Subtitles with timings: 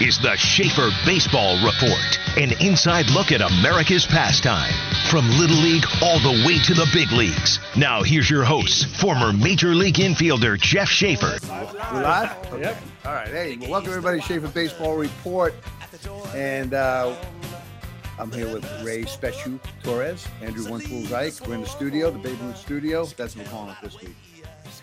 [0.00, 4.72] is the Schaefer Baseball Report, an inside look at America's pastime.
[5.10, 7.58] From Little League all the way to the big leagues.
[7.76, 11.38] Now, here's your host, former Major League infielder Jeff Schaefer.
[11.92, 12.30] We live?
[12.60, 12.76] Yep.
[13.06, 13.28] All right.
[13.28, 15.54] Hey, well, welcome everybody to Schaefer Baseball Report.
[16.32, 17.16] And uh,
[18.20, 21.34] I'm here with Ray Speciu Torres, Andrew One Tool Ike.
[21.46, 23.04] We're in the studio, the Babe Ruth studio.
[23.04, 24.14] That's what we're calling it this week.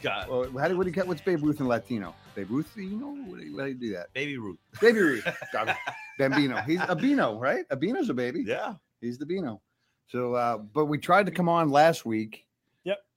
[0.05, 0.29] Scott.
[0.29, 2.15] Well, how do, what do you, what's Babe Ruth in Latino?
[2.35, 3.15] Babe Ruth, you know?
[3.29, 4.13] What do you, how do you do that?
[4.13, 4.59] Baby Ruth.
[4.81, 5.27] Baby Ruth.
[6.19, 6.61] Bambino.
[6.61, 7.65] He's a Bino, right?
[7.69, 8.43] A Bino's a baby.
[8.45, 8.75] Yeah.
[9.01, 9.61] He's the Bino.
[10.07, 12.45] So, uh, but we tried to come on last week.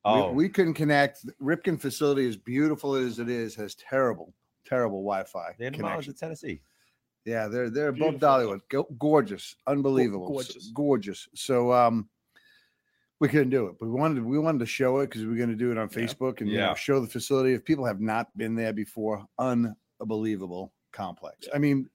[0.04, 1.26] Oh, We, we couldn't connect.
[1.42, 4.32] Ripken facility, as beautiful as it is, has terrible,
[4.64, 6.14] terrible Wi-Fi they had a connection.
[6.14, 6.60] to Tennessee.
[7.24, 8.28] Yeah, they're they're above Beautiful.
[8.28, 8.60] Dollywood.
[8.70, 10.70] Go, gorgeous, unbelievable, gorgeous.
[10.72, 11.28] gorgeous.
[11.34, 12.08] So um,
[13.20, 15.36] we couldn't do it, but we wanted we wanted to show it because we are
[15.36, 15.98] going to do it on Yeah.
[15.98, 17.52] Facebook and you know, show the facility.
[17.54, 19.24] If people have not been there before,
[20.00, 21.48] unbelievable complex.
[21.54, 21.88] I mean,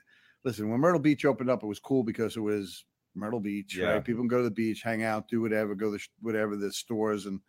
[0.44, 2.85] listen, when Myrtle Beach opened up, it was cool because it was
[3.16, 3.94] Myrtle Beach, Yeah.
[3.94, 4.03] right?
[4.03, 6.71] People can go to the beach, hang out, do whatever, go to sh- whatever the
[6.71, 7.39] stores and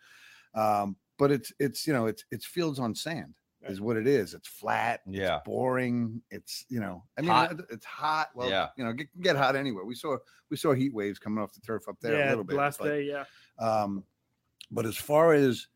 [0.55, 3.35] um, but it's it's you know it's it's fields on sand
[3.67, 4.35] is what it is.
[4.35, 5.41] It's flat Yeah.
[5.45, 6.21] boring.
[6.31, 7.61] It's you know, I mean, Hot.
[7.71, 8.29] it's hot.
[8.35, 8.69] Well, Yeah.
[8.77, 9.85] you know, get, get hot anywhere.
[9.85, 10.19] We saw
[10.51, 12.57] we saw heat waves coming off the turf up there a yeah, little bit.
[12.57, 13.25] last but, day, yeah.
[13.59, 14.05] Um,
[14.71, 15.69] but as far as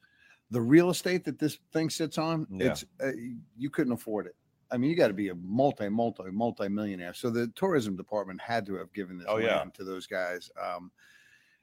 [0.50, 2.70] the real estate that this thing sits on, Yeah.
[2.72, 3.12] it's uh,
[3.56, 4.34] you couldn't afford it.
[4.70, 7.14] I mean, you got to be a multi, multi, multi millionaire.
[7.14, 9.64] So the tourism department had to have given this Oh, yeah.
[9.74, 10.50] to those guys.
[10.62, 10.90] Um,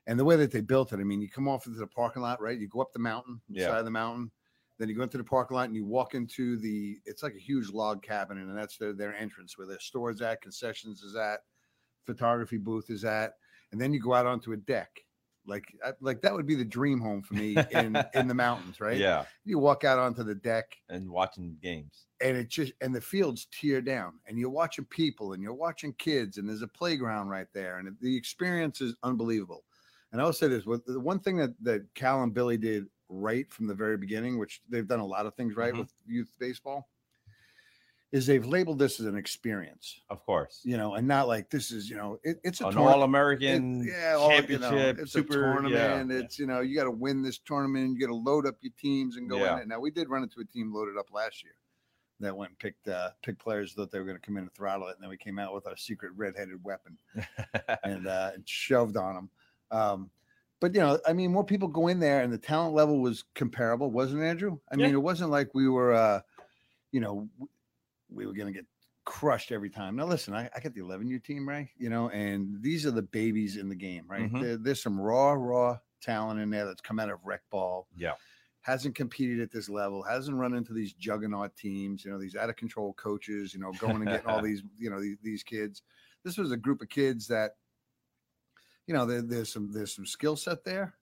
[0.08, 2.22] and the way that they built it, I mean, you come off into the parking
[2.22, 2.58] lot, right?
[2.60, 3.68] You go up the mountain, Yeah.
[3.68, 4.32] side of the mountain,
[4.78, 7.00] then you go into the parking lot and you walk into the.
[7.06, 10.42] It's like a huge log cabin, and that's their their entrance where their stores at,
[10.42, 11.40] concessions is at,
[12.06, 13.34] photography booth is at,
[13.72, 14.90] and then you go out onto a deck.
[15.48, 18.80] Like, I- like that would be the dream home for me in in the mountains,
[18.80, 18.98] right?
[18.98, 19.26] Yeah.
[19.44, 22.08] You walk out onto the deck, And watching games.
[22.22, 25.94] and it just and the fields tear down and you're watching people and you're watching
[25.94, 29.64] kids and there's a playground right there and the experience is unbelievable
[30.12, 32.86] and i will say this what the one thing that that cal and billy did
[33.10, 35.80] right from the very beginning which they've done a lot of things right Mhm.
[35.80, 36.88] with youth baseball
[38.16, 40.62] is they've labeled this as an experience Of course.
[40.64, 43.86] you know and not like this is you know it, it's a An all American
[43.86, 45.00] yeah, all, you know, championship.
[45.00, 46.10] it's super, a tournament.
[46.12, 46.18] Yeah.
[46.20, 47.94] It's you know, you got to win this tournament.
[47.94, 49.56] You got to load up your teams and go Yeah.
[49.58, 49.68] in it.
[49.68, 51.54] Now we did run into a team loaded up last year
[52.22, 54.54] that went and picked uh, picked players that they were going to come in and
[54.54, 56.98] throttle it, and then we came out with our secret red-headed weapon
[57.84, 59.30] and uh, and shoved on them.
[59.72, 60.10] Um,
[60.62, 63.26] but you know, I mean, more people go in there, and the talent level was
[63.34, 64.58] comparable, wasn't it, Andrew?
[64.72, 66.22] I mean, it wasn't like we were, uh,
[66.94, 67.28] you know,
[68.10, 68.66] we were going to get
[69.06, 69.96] crushed every time.
[69.96, 71.68] Now, listen, I, I got the 11U team, right?
[71.78, 74.32] You know, and these are the babies in the game, right?
[74.32, 74.42] Mhm.
[74.42, 78.14] There, there's some raw, raw talent in there that's come out of rec ball, yeah.
[78.62, 82.50] hasn't competed at this level, hasn't run into these juggernaut teams, you know, these out
[82.50, 85.84] of control coaches, you know, going and getting all these, you know, these, these kids.
[86.24, 87.52] This was a group of kids that,
[88.88, 90.96] you know, there, there's some there's some skill set there,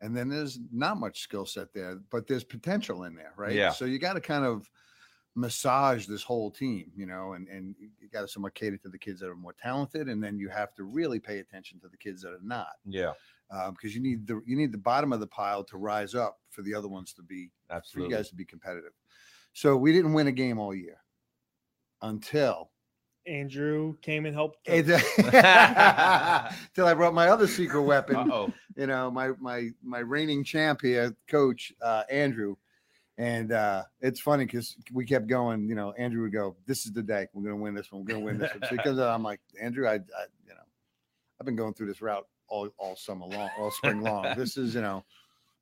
[0.00, 3.54] and then there's not much skill set there, but there's potential in there, right?
[3.54, 3.70] Yeah.
[3.70, 4.68] So you got to kind of
[5.34, 8.98] massage this whole team, you know, and and you got to somewhat cater to the
[8.98, 11.96] kids that are more talented, and then you have to really pay attention to the
[11.96, 13.12] kids that are not, Yeah.
[13.70, 16.62] because you need the you need the bottom of the pile to rise up for
[16.62, 17.50] the other ones to be
[17.92, 18.92] for you guys to be competitive.
[19.52, 21.00] So we didn't win a game all year
[22.02, 22.70] until
[23.26, 24.58] Andrew came and helped.
[24.66, 24.98] until.
[26.86, 28.16] I brought my other secret weapon.
[28.16, 28.52] Uh-oh.
[28.76, 32.56] You know, my my my reigning champ here, Coach uh, Andrew.
[33.20, 35.68] And uh, it's funny because we kept going.
[35.68, 37.28] You know, Andrew would go, "This is the day.
[37.34, 38.00] We're going to win this one.
[38.00, 39.14] We're going to win this one." So he comes out.
[39.14, 40.64] I'm like, Andrew, I, I, you know,
[41.38, 44.24] I've been going through this route all all summer long, all spring long.
[44.38, 45.04] This is, you know,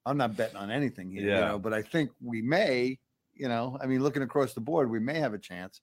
[0.06, 1.22] I'm not betting on anything here.
[1.22, 2.96] You know, but I think we may.
[3.34, 5.80] You know, I mean, looking across the board, we may have a chance.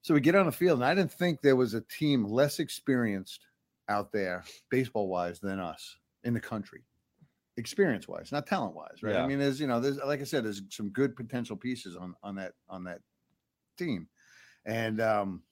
[0.00, 2.60] So we get on the field, and I didn't think there was a team less
[2.60, 3.46] experienced
[3.90, 6.84] out there, baseball wise, than us in the country.
[7.58, 9.16] Experience wise, not talent wise, right?
[9.16, 12.14] I mean, there's you know, there's like I said, there's some good potential pieces on
[12.22, 13.00] on that on that
[13.76, 14.08] team,
[14.64, 15.42] and um,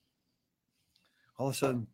[1.39, 1.87] all of a sudden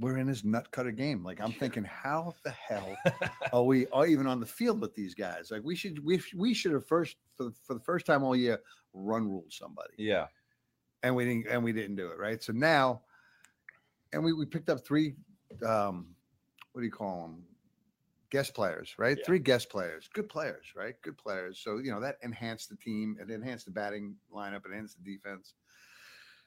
[0.00, 1.24] we're in this nut cutter game.
[1.24, 2.96] Like I'm thinking, how the hell
[3.52, 5.50] are we are even on the field with these guys?
[5.50, 8.36] Like we should we we should have first for the, for the first time all
[8.36, 8.60] year
[8.92, 10.26] run ruled somebody yeah.
[11.02, 13.00] and we didn't and we didn't do it right so now
[14.12, 15.14] and we, we picked up three
[15.64, 16.06] um
[16.72, 17.42] what do you call them
[18.30, 19.16] guest players right?
[19.18, 19.24] Yeah.
[19.24, 20.94] three guest players good players right?
[21.02, 21.60] Good players.
[21.62, 25.14] So you know that enhanced the team it enhanced the batting lineup it enhanced the
[25.14, 25.54] defense.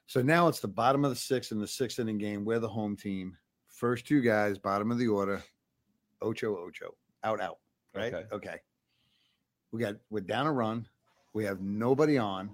[0.07, 2.44] So now it's the bottom of the sixth in the sixth inning game.
[2.44, 3.38] We're the home team.
[3.68, 5.42] First two guys bottom of the order.
[6.22, 6.95] Ocho ocho.
[7.24, 7.57] Out out
[7.95, 8.13] right?
[8.13, 8.25] Okay.
[8.31, 8.56] okay.
[9.72, 10.88] We got we're down a run.
[11.33, 12.51] We have nobody on.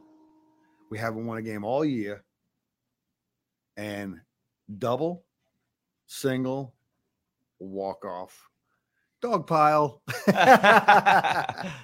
[0.89, 2.24] We haven't won a game all year.
[3.75, 4.19] and
[4.79, 5.24] double,
[6.07, 6.74] single,
[7.59, 8.50] walk off,
[9.21, 10.01] dog pile.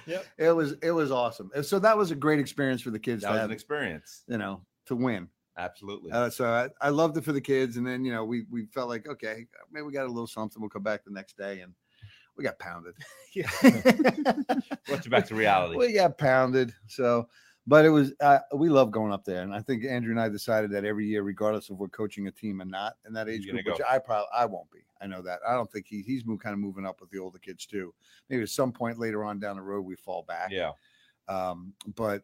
[0.06, 0.26] Yep.
[0.38, 1.50] It was it was awesome.
[1.54, 3.54] And so that was a great experience for the kids that to was have, an
[3.54, 4.22] experience.
[4.28, 5.28] you know, to win.
[5.56, 6.10] Absolutely.
[6.10, 7.76] Uh, so I, I loved it for the kids.
[7.76, 10.60] And then, you know, we we felt like, okay, maybe we got a little something.
[10.60, 11.72] We'll come back the next day and
[12.36, 12.94] we got pounded.
[13.34, 13.50] Yeah.
[14.86, 15.76] Brought you back to reality.
[15.76, 16.72] we got pounded.
[16.86, 17.26] So,
[17.66, 20.28] but it was uh, we love going up there, and I think Andrew and I
[20.28, 23.44] decided that every year, regardless of we're coaching a team and not in that age
[23.48, 24.80] group, gonna which I probably I won't be.
[25.00, 25.40] I know that.
[25.46, 27.94] I don't think he he's move, kind of moving up with the older kids too.
[28.28, 30.50] Maybe at some point later on down the road we fall back.
[30.50, 30.72] yeah.
[31.28, 32.22] Um, but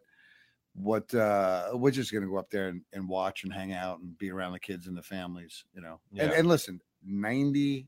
[0.74, 4.16] what uh we're just gonna go up there and, and watch and hang out and
[4.18, 6.00] be around the kids and the families, you know.
[6.16, 6.38] And, Yeah.
[6.38, 7.86] and listen, 99%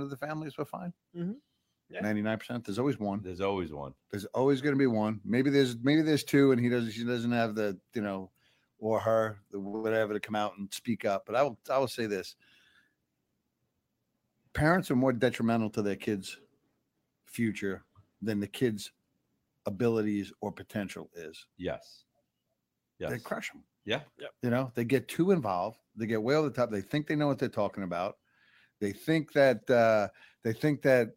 [0.00, 0.92] of the families were fine.
[1.16, 1.36] Mhm.
[1.92, 2.02] Yeah.
[2.02, 2.64] 99%.
[2.64, 3.20] There's always one.
[3.22, 3.94] There's always one.
[4.10, 5.20] There's always going to be one.
[5.24, 6.92] Maybe there's maybe there's two, and he doesn't.
[6.92, 8.30] She doesn't have the you know,
[8.78, 11.24] or her the whatever to come out and speak up.
[11.26, 12.36] But I will I will say this:
[14.54, 16.38] parents are more detrimental to their kids'
[17.26, 17.84] future
[18.20, 18.92] than the kids'
[19.66, 21.46] abilities or potential is.
[21.56, 22.04] Yes.
[22.98, 23.10] Yes.
[23.10, 23.64] They crush them.
[23.84, 24.28] yeah.
[24.42, 25.78] You know, they get too involved.
[25.96, 26.70] They get way over the top.
[26.70, 28.16] They think they know what they're talking about.
[28.80, 30.08] They think that uh,
[30.42, 31.10] they think that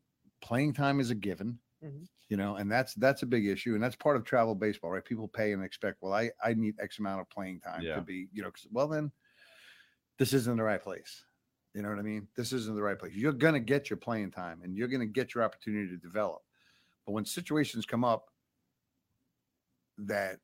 [0.45, 1.59] playing time is a given.
[1.83, 2.07] Mhm.
[2.29, 5.05] You know, and that's that's a big issue, and that's part of travel baseball, right?
[5.05, 7.95] People pay and expect, well, I I need X amount of playing time Yeah.
[7.95, 9.11] to be, you know, 'cause- well then,
[10.17, 11.25] this isn't the right place.
[11.73, 12.29] You know what I mean?
[12.35, 13.13] This isn't the right place.
[13.15, 16.41] You're gonna get your playing time, and you're gonna get your opportunity to develop.
[17.05, 18.31] But when situations come up
[19.97, 20.39] that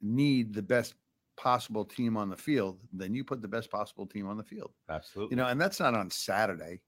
[0.00, 0.94] need the best
[1.36, 4.74] possible team on the field, then you put the best possible team on the field.
[4.88, 5.32] Absolutely.
[5.32, 6.82] You know, and that's not on Saturday.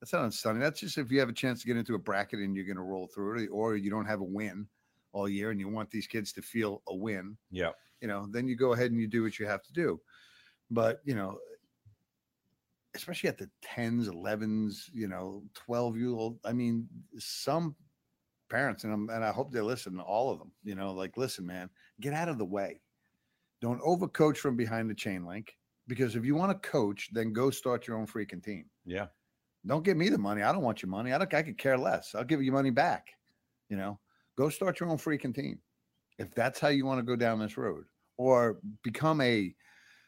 [0.00, 0.60] That's not on Sunday.
[0.60, 2.76] That's just if you have a chance to get into a bracket and you're going
[2.76, 4.66] to roll through it, or you don't have a win
[5.12, 7.36] all year and you want these kids to feel a win.
[7.50, 7.70] yeah.
[8.00, 10.00] You know, then you go ahead and you do what you have to do.
[10.70, 11.38] But you know,
[12.94, 16.38] especially at the tens, elevens, you know, twelve year old.
[16.44, 16.86] I mean,
[17.18, 17.74] some
[18.48, 19.98] parents and I'm, and I hope they listen.
[19.98, 20.52] All of them.
[20.62, 22.80] You know, like listen, man, get out of the way.
[23.60, 25.56] Don't overcoach from behind the chain link
[25.88, 28.66] because if you want to coach, then go start your own freaking team.
[28.84, 29.06] Yeah.
[29.66, 30.42] Don't give me the money.
[30.42, 31.12] I don't want your money.
[31.12, 31.32] I don't.
[31.34, 32.14] I could care less.
[32.14, 33.08] I'll give you money back.
[33.68, 33.98] You know,
[34.36, 35.60] go start your own freaking team
[36.18, 37.84] if that's how you want to go down this road,
[38.16, 39.54] or become a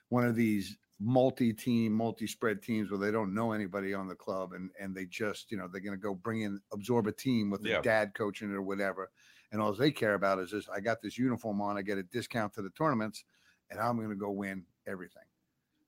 [0.08, 4.70] one of these multi-team, multi-spread teams where they don't know anybody on the club and
[4.79, 7.64] and they just you know they're going to go bring in absorb a team with
[7.64, 7.79] Yeah.
[7.79, 9.11] a dad coaching it or whatever,
[9.53, 12.03] and all they care about is this: I got this uniform on, I get a
[12.03, 13.25] discount to the tournaments,
[13.70, 15.25] and I'm going to go win everything.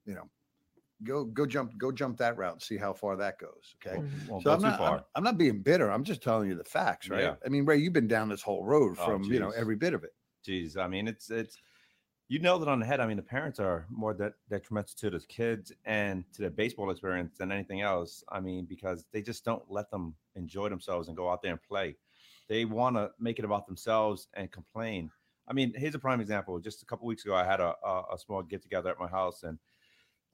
[0.05, 0.29] You know,
[1.03, 3.75] go go jump go jump that route and see how far that goes.
[3.85, 3.97] Okay.
[3.97, 4.27] Mhm.
[4.29, 5.01] Won't So I'm not, I'm.
[5.15, 5.91] I'm not being bitter.
[5.91, 7.23] I'm just telling you the facts, right?
[7.23, 7.35] Yeah.
[7.45, 9.93] I mean, Ray, you've been down this whole road Oh, from you know every bit
[9.93, 10.15] of it.
[10.45, 11.57] Jeez, I mean, it's it's
[12.29, 12.99] you know that on the head.
[12.99, 16.89] I mean, the parents are more de- detrimental to the kids and to their baseball
[16.89, 18.23] experience than anything else.
[18.29, 21.61] I mean, because they just don't let them enjoy themselves and go out there and
[21.61, 21.97] play.
[22.47, 25.11] They want to make it about themselves and complain.
[25.47, 26.59] I mean, here's a prime example.
[26.59, 29.07] Just a couple weeks ago, I had a, a, a small get together at my
[29.07, 29.59] house, and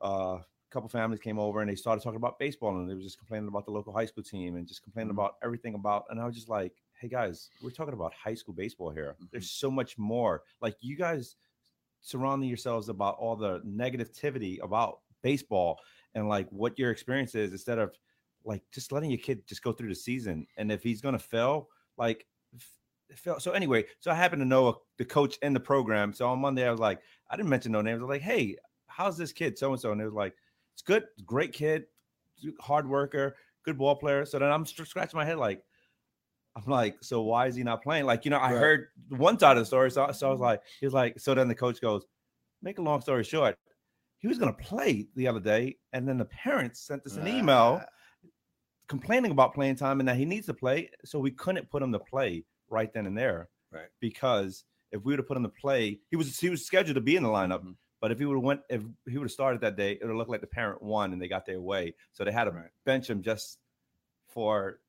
[0.01, 0.39] uh,
[0.69, 3.48] couple families came over and they started talking about baseball, and they were just complaining
[3.48, 5.16] about the local high school team and just complaining Mhm.
[5.16, 6.06] about everything about.
[6.10, 9.16] And I was just like, "Hey guys, we're talking about high school baseball here.
[9.21, 9.31] Mhm.
[9.31, 10.44] There's so much more.
[10.61, 11.35] Like you guys
[12.02, 15.80] surrounding yourselves about all the negativity about baseball
[16.16, 17.94] and like what your experience is instead of
[18.45, 20.47] like just letting your kid just go through the season.
[20.57, 22.26] And if he's gonna fail, like
[23.16, 23.40] fail.
[23.40, 26.14] So anyway, so I happen to know a, the coach in the program.
[26.14, 27.99] So on Monday, I was like, I didn't mention no names.
[27.99, 28.56] I was like, hey,
[28.88, 29.57] how's this kid?
[29.57, 30.35] So and so, and it was like,
[30.80, 31.86] it's good, great kid,
[32.62, 34.26] hard worker, good ball player.
[34.26, 35.62] So then I'm scratching my head like.
[36.56, 38.06] I'm like, so why is he not playing?
[38.06, 38.59] Like, you know, I Right.
[38.59, 39.92] heard one side of the story.
[39.92, 42.06] So, so I was like, he was like, so then the coach goes,
[42.62, 43.56] make a long story short,
[44.18, 45.78] he was going to play the other day.
[45.94, 47.81] And then the parents sent us an email
[48.88, 50.90] complaining about playing time and that he needs to play.
[51.06, 53.48] So we couldn't put him to play right then and there.
[53.71, 53.88] Right.
[54.02, 57.02] Because if we would have put him to play, he was he was scheduled to
[57.02, 57.64] be in the lineup.
[57.64, 57.76] Mhm.
[58.01, 60.09] But if he would have went, if he would have started that day, it would
[60.09, 61.95] have looked like the parent won and they got their way.
[62.13, 62.69] So they had to Right.
[62.85, 63.57] bench him just
[64.27, 64.79] for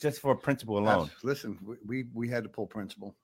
[0.00, 1.04] just for principle alone.
[1.14, 3.14] Abs- Listen, we, we we had to pull principal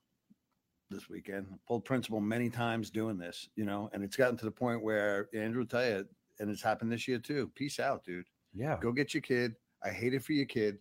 [0.90, 1.46] this weekend.
[1.66, 5.28] Pulled principal many times doing this, you know, and it's gotten to the point where
[5.34, 6.06] Andrew will tell you,
[6.38, 7.50] and it's happened this year too.
[7.56, 8.26] Peace out, dude.
[8.54, 8.78] Yeah.
[8.80, 9.56] Go get your kid.
[9.82, 10.78] I hate it for your kid.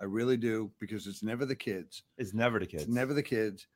[0.00, 2.02] I really do because it's never the kids.
[2.18, 2.82] It's never the kids.
[2.84, 3.68] It's never the kids.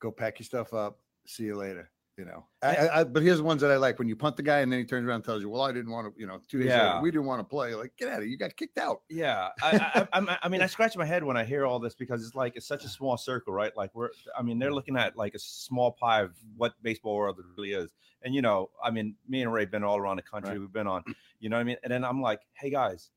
[0.00, 0.98] Go pack your stuff up.
[1.26, 1.90] See you later.
[2.20, 4.42] You know, I, I, but here's the ones that I like when you punt the
[4.42, 6.26] guy and then he turns around and tells you, "Well, I didn't want to," you
[6.26, 6.88] know, two days Yeah.
[6.96, 7.74] later, we didn't want to play.
[7.74, 8.28] Like, get out of here!
[8.30, 9.00] You got kicked out.
[9.08, 12.22] Yeah, I, I, I, mean, I scratch my head when I hear all this because
[12.26, 13.74] it's like it's such a small circle, right?
[13.74, 17.38] Like we're, I mean, they're looking at like a small pie of what baseball world
[17.56, 17.90] really is.
[18.20, 20.50] And you know, I mean, me and Ray have been all around the country.
[20.50, 20.60] Right.
[20.60, 21.02] We've been on,
[21.38, 21.76] you know what I mean?
[21.84, 23.08] And then I'm like, hey guys,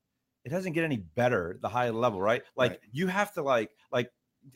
[0.46, 2.42] it doesn't get any better the higher level, right?
[2.56, 2.80] Like Right.
[2.90, 4.10] you have to like, like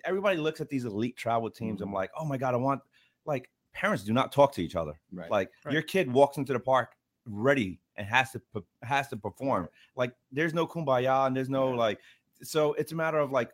[0.07, 1.81] everybody looks at these elite travel teams.
[1.81, 1.89] Mm-hmm.
[1.91, 2.81] I'm like, oh my god, I want
[3.27, 4.95] like parents do not talk to each other.
[5.13, 5.31] Right.
[5.31, 5.73] Like Right.
[5.73, 8.41] your kid walks into the park ready and has to
[8.83, 9.69] has to perform.
[9.97, 12.01] Like there's no kumbaya and there's no like.
[12.43, 13.51] So it's a matter of like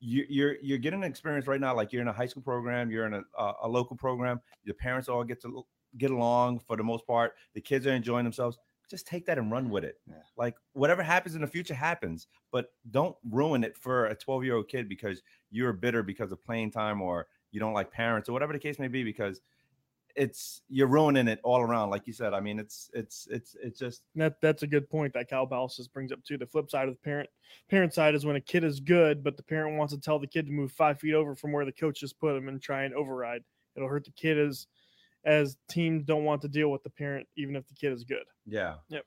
[0.00, 1.74] you, you're you're getting an experience right now.
[1.74, 4.40] Like you're in a high school program, you're in a, a, a local program.
[4.64, 5.64] The parents all get to
[5.98, 7.34] get along for the most part.
[7.54, 8.58] The kids are enjoying themselves.
[8.88, 9.96] Just take that and run with it.
[10.06, 10.14] Yeah.
[10.36, 14.56] Like whatever happens in the future happens, but don't ruin it for a 12 year
[14.56, 18.32] old kid because you're bitter because of playing time or you don't like parents or
[18.32, 19.02] whatever the case may be.
[19.02, 19.40] Because
[20.16, 21.90] it's you're ruining it all around.
[21.90, 25.12] Like you said, I mean, it's it's it's it's just that that's a good point
[25.14, 26.38] that Cal Palaces brings up too.
[26.38, 27.28] The flip side of the parent
[27.68, 30.26] parent side is when a kid is good, but the parent wants to tell the
[30.26, 32.84] kid to move five feet over from where the coach just put him and try
[32.84, 33.42] and override.
[33.76, 34.66] It'll hurt the kid as
[35.24, 38.24] as teams don't want to deal with the parent, even if the kid is good.
[38.46, 38.76] yeah.
[38.88, 39.04] Yep.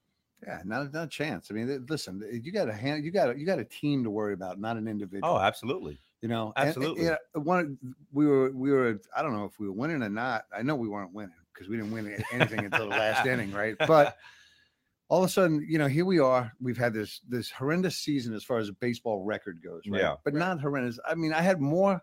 [0.48, 1.50] Yeah, not, not a chance.
[1.52, 4.10] I mean, listen, you got a hand, you got a, you got a team to
[4.10, 5.34] worry about, not an individual.
[5.34, 6.00] Oh, absolutely.
[6.22, 7.04] You know, and- and, absolutely.
[7.04, 7.78] you know, one,
[8.12, 10.46] we were, we were, I don't know if we were winning or not.
[10.56, 13.76] I know we weren't winning because we didn't win anything until the last inning, right?
[13.88, 14.16] But
[15.10, 16.54] all of a sudden, you know, here we are.
[16.62, 20.02] We've had this this horrendous season as far as a baseball record goes, right?
[20.02, 20.16] Yeah.
[20.24, 21.00] But not horrendous.
[21.06, 22.02] I mean, I had more.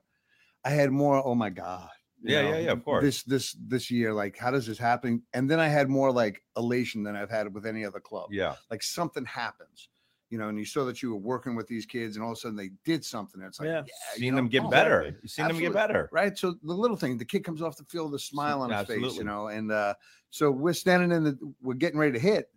[0.64, 1.24] I had more.
[1.24, 1.88] Oh my god.
[2.22, 3.02] Yeah, yeah, yeah, of course.
[3.02, 5.22] This this this year, like, how does this happen?
[5.32, 8.54] And then I had more like elation than I've had with any other club yeah.
[8.70, 9.88] like something happens,
[10.36, 12.36] you know, and you saw that you were working with these kids, and all of
[12.36, 13.40] a sudden they did something.
[13.40, 13.76] It's like, Yeah.
[13.76, 13.82] yeah,
[14.16, 15.00] you Seen know, them get oh, better.
[15.00, 15.18] exactly.
[15.22, 16.10] You've seen them get better.
[16.12, 16.36] right?
[16.36, 18.86] So the little thing, the kid comes off the field with a smile on his
[18.86, 19.94] face, you know, and uh,
[20.28, 22.50] so we're standing in the, we're getting ready to hit,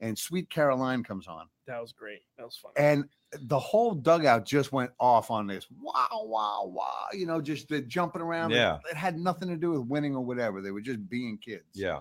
[0.00, 2.22] and Sweet Caroline comes on, That was great.
[2.36, 2.72] That was fun.
[2.76, 3.04] and
[3.42, 5.68] the whole dugout just went off on this.
[5.80, 7.06] Wow, wow, wow!
[7.12, 8.50] You know, just the jumping around.
[8.50, 8.78] It- Yeah.
[8.90, 10.60] it had nothing to do with winning or whatever.
[10.60, 11.64] They were just being kids.
[11.74, 12.00] Yeah.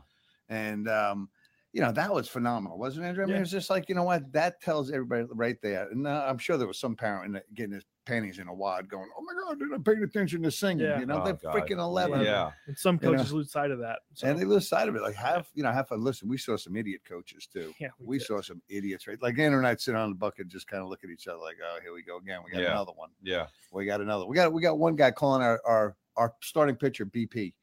[0.50, 1.30] And um,
[1.74, 3.24] you know, that was phenomenal, wasn't it, Andrew?
[3.24, 3.42] I mean, Yeah.
[3.42, 5.90] it's just like, you know what, that tells everybody right there.
[5.90, 8.54] And uh, I'm sure there was some parent in the, getting his panties in a
[8.54, 10.86] wad going, Oh my god, they're not paying attention to singing.
[10.86, 11.00] Yeah.
[11.00, 11.56] You know, Oh, they're God.
[11.56, 12.22] freaking 11.
[12.22, 12.52] Yeah.
[12.68, 14.00] and some you know, coaches lose sight of that.
[14.14, 15.02] So, And they lose sight of it.
[15.02, 16.04] Like, have you know, have fun.
[16.04, 17.74] Listen, we saw some idiot coaches too.
[17.80, 18.28] yeah, We did.
[18.28, 19.20] saw some idiots, right?
[19.22, 21.40] Like Andrew and I sit on the bucket, just kind of look at each other,
[21.40, 22.42] like, "Oh, here we go again.
[22.46, 22.72] We got Yeah.
[22.72, 23.10] another one.
[23.24, 23.48] Yeah.
[23.72, 24.26] We got another.
[24.28, 27.56] We got we got one guy calling our our our starting pitcher BP,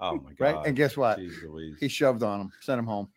[0.00, 0.40] Oh my god!
[0.40, 0.66] right?
[0.66, 1.18] And guess what?
[1.18, 3.08] Jeez He shoved on him, sent him home.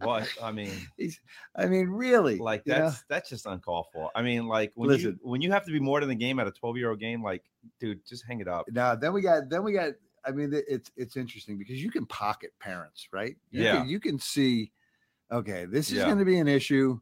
[0.00, 1.20] what I mean, He's,
[1.56, 2.80] I mean, really, like you know?
[2.86, 4.10] that's that's just uncalled for.
[4.14, 5.18] I mean, like when you Listen.
[5.22, 7.22] when you have to be more than the game at a 12 year old game,
[7.22, 7.44] like,
[7.80, 8.66] dude, just hang it up.
[8.70, 9.92] Now, then we got, then we got.
[10.24, 13.36] I mean, it's it's interesting because you can pocket parents, right?
[13.50, 13.78] You Yeah.
[13.78, 14.72] Can, you can see,
[15.32, 16.06] okay, this is Yeah.
[16.06, 17.00] going to be an issue.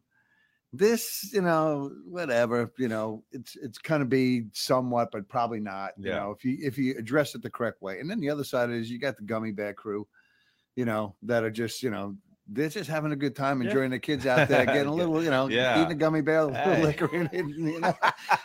[0.73, 5.91] This, you know, whatever, you know, it's it's going to be somewhat, but probably not.
[5.97, 6.19] You Yeah.
[6.19, 8.69] know, if you if you address it the correct way, and then the other side
[8.69, 10.07] is you got the gummy bear crew,
[10.75, 12.15] you know, that are just, you know.
[12.49, 13.67] They're just having a good time, Yeah.
[13.69, 15.79] enjoying the kids out there, getting a little, you know, Yeah.
[15.81, 16.81] eating a gummy bear, a little Hey.
[16.81, 17.45] liquor in it.
[17.45, 17.93] You know?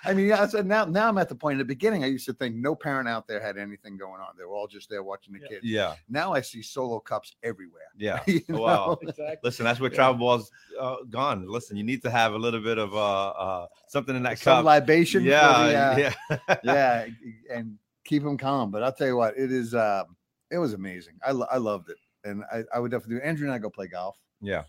[0.05, 2.03] I mean, yeah, I said now, now I'm at the point in the beginning.
[2.03, 4.35] I used to think no parent out there had anything going on.
[4.37, 5.49] They were all just there watching the Yeah.
[5.49, 5.61] kids.
[5.65, 5.95] Yeah.
[6.09, 7.83] Now I see solo cups everywhere.
[7.97, 8.21] Yeah.
[8.27, 8.99] You Wow.
[9.03, 9.37] exactly.
[9.45, 9.95] Listen, that's where Yeah.
[9.97, 11.47] travel ball's uh, gone.
[11.47, 14.57] Listen, you need to have a little bit of uh, uh something in that Some
[14.59, 14.65] cup.
[14.65, 15.23] libation.
[15.23, 16.13] Yeah, the, uh,
[16.49, 16.57] yeah.
[16.65, 17.07] yeah,
[17.51, 18.71] and keep them calm.
[18.73, 19.75] But I'll tell you what, it is.
[19.75, 20.05] Uh,
[20.51, 21.15] it was amazing.
[21.25, 23.23] I, lo- I loved it, and I, I would definitely do.
[23.23, 24.19] Andrew and I go play golf.
[24.41, 24.63] Yeah.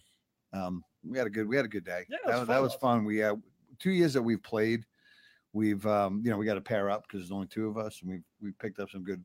[0.53, 2.05] Um, we had a good we had a good day.
[2.09, 2.63] Yeah, that, was was- that fun.
[2.63, 3.05] was fun.
[3.05, 3.35] We uh,
[3.79, 4.85] two years that we've played,
[5.53, 7.99] we've um, you know we got to pair up because there's only two of us,
[8.01, 9.23] and we we picked up some good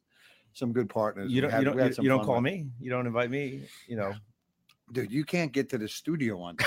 [0.53, 1.31] some good partners.
[1.31, 2.67] You don't had- you don't you, you don't call with- me.
[2.81, 3.63] You don't invite me.
[3.87, 4.15] You know.
[4.93, 5.13] dude.
[5.13, 6.57] You can't get to the studio on.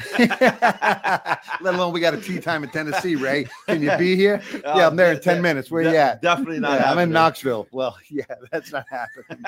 [0.18, 1.40] Let
[1.74, 3.46] alone we got a tea time in Tennessee, Ray.
[3.68, 4.40] Can you be here?
[4.64, 5.70] Yeah, I'm there in 10 minutes.
[5.70, 6.22] Where you at?
[6.22, 6.80] Definitely not.
[6.80, 7.10] Yeah, I'm in.
[7.10, 7.68] Knoxville.
[7.70, 9.44] Well, yeah, that's not happening.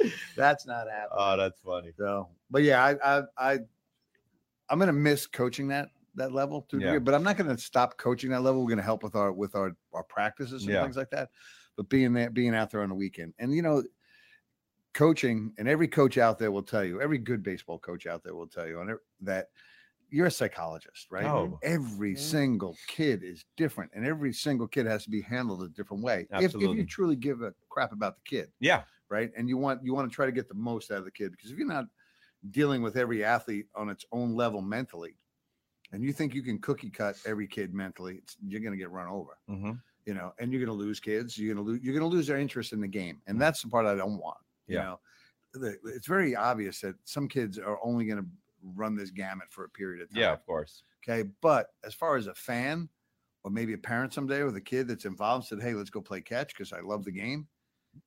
[0.36, 1.08] that's not happening.
[1.18, 1.92] Oh, that's funny.
[1.96, 3.58] So, but yeah, I, I, I,
[4.68, 6.84] I'm gonna miss coaching that that level to Yeah.
[6.84, 8.62] degree, but I'm not gonna stop coaching that level.
[8.62, 10.82] We're gonna help with our with our our practices and Yeah.
[10.82, 11.30] things like that.
[11.76, 13.82] But being there, being out there on the weekend, and you know,
[14.94, 18.34] coaching, and every coach out there will tell you, every good baseball coach out there
[18.34, 19.48] will tell you, on it, that
[20.08, 21.26] you're a psychologist, right?
[21.26, 21.58] Oh.
[21.62, 22.18] Every Mhm.
[22.18, 26.28] single kid is different, and every single kid has to be handled a different way.
[26.30, 28.84] If, if you truly give a crap about the kid, Yeah.
[29.08, 29.30] Right?
[29.36, 31.32] And you want you want to try to get the most out of the kid
[31.32, 31.86] because if you're not
[32.50, 35.18] dealing with every athlete on its own level mentally,
[35.92, 38.90] and you think you can cookie cut every kid mentally, it's, you're going to get
[38.90, 39.38] run over.
[39.48, 41.38] hmm you know, and you're going to lose kids.
[41.38, 41.82] You're going to lose.
[41.82, 44.18] You're going to lose their interest in the game, and that's the part I don't
[44.18, 44.38] want.
[44.68, 44.80] You Yeah.
[44.80, 45.00] know,
[45.54, 48.30] the, it's very obvious that some kids are only going to
[48.62, 50.20] run this gamut for a period of time.
[50.20, 50.82] Yeah, of course.
[51.02, 51.30] Okay.
[51.40, 52.88] But as far as a fan
[53.44, 56.22] or maybe a parent someday with a kid that's involved said, Hey, let's go play
[56.22, 57.48] catch because I love the game.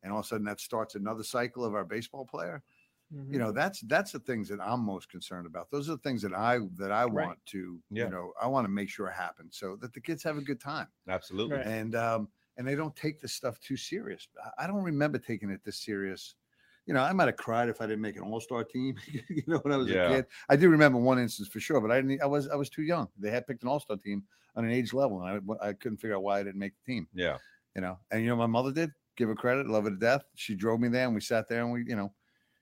[0.04, 2.64] And all of a sudden that starts another cycle of our baseball player.
[3.14, 3.32] Mhm.
[3.34, 5.72] You know, that's that's the things that I'm most concerned about.
[5.72, 7.28] Those are the things that I that I Right.
[7.28, 8.06] want to, Yeah.
[8.06, 10.60] you know, I want to make sure happen so that the kids have a good
[10.60, 10.88] time.
[11.08, 11.56] Absolutely.
[11.58, 11.66] Right.
[11.68, 14.28] And um and they don't take this stuff too serious.
[14.44, 16.36] I- I don't remember taking it this serious.
[16.86, 18.98] You know, I might have cried if I didn't make an all-star team.
[19.30, 20.10] you know, when I was Yeah.
[20.10, 22.22] a kid, I do remember one instance for sure, but I didn't.
[22.22, 23.10] I was I was too young.
[23.18, 24.26] They had picked an all-star team
[24.56, 26.84] on an age level, and I I couldn't figure out why I didn't make the
[26.94, 27.08] team.
[27.14, 27.38] Yeah.
[27.76, 28.92] You know, and you know, my mother did.
[29.18, 30.24] Give her credit, love her to death.
[30.36, 32.14] She drove me there, and we sat there, and we, you know,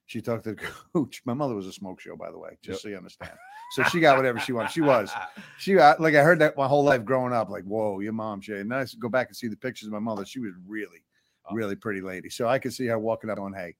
[0.07, 0.61] she talked to the
[0.93, 1.21] coach.
[1.25, 2.79] My mother was a smoke show, by the way, just Yep.
[2.79, 3.33] so you understand.
[3.73, 4.71] So she got whatever she wanted.
[4.71, 5.11] She was
[5.59, 8.39] she I- like I heard that my whole life growing up, like, whoa, your mom,
[8.41, 10.25] she and then I go back and see the pictures of my mother.
[10.25, 11.03] She was really,
[11.47, 11.53] Oh.
[11.53, 12.29] really pretty lady.
[12.29, 13.75] So I could see her walking up going, Hey,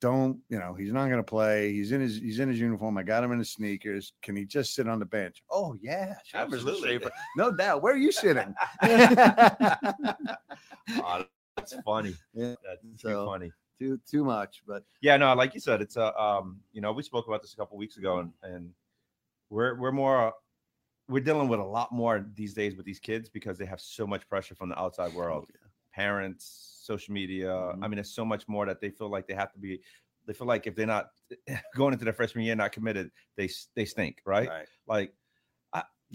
[0.00, 1.72] don't, you know, he's not gonna play.
[1.72, 2.98] He's in his he's in his uniform.
[2.98, 4.12] I got him in his sneakers.
[4.22, 5.42] Can he just sit on the bench?
[5.50, 6.14] Oh yeah.
[6.34, 6.98] Absolutely.
[7.36, 7.82] No doubt.
[7.82, 8.52] Where are you sitting?
[10.96, 11.24] Oh,
[11.56, 12.14] that's funny.
[12.34, 13.52] Yeah, That's too so- funny.
[13.78, 17.02] too too much, but Yeah, no, like you said, it's a um, you know, we
[17.02, 18.70] spoke about this a couple weeks ago, and and
[19.50, 20.32] we're we're more
[21.08, 24.06] we're dealing with a lot more these days with these kids because they have so
[24.06, 25.46] much pressure from the outside world,
[25.92, 27.48] parents, social media.
[27.48, 27.82] Mhm.
[27.82, 29.80] I mean, there's so much more that they feel like they have to be.
[30.26, 31.10] They feel like if they're not
[31.76, 34.48] going into their freshman year not committed, they they stink, right?
[34.86, 35.14] Like,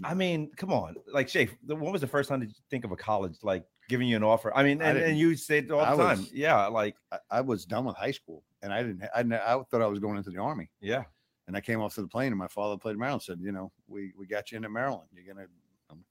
[0.04, 2.84] I I mean, come on, like Shay, when was the first time did you think
[2.84, 4.52] of a college like giving you an offer?
[4.56, 6.96] I mean, and, didn't- and you say it all the I time, was- yeah, like
[7.12, 9.02] I, I was done with high school, and I didn't.
[9.14, 10.70] I, I thought I was going into the army.
[10.80, 11.04] yeah,
[11.46, 13.22] And I came off to the plane, and my father played in Maryland.
[13.22, 15.08] Said, you know, we we got you into Maryland.
[15.12, 15.46] You're gonna.
[15.90, 16.04] Um,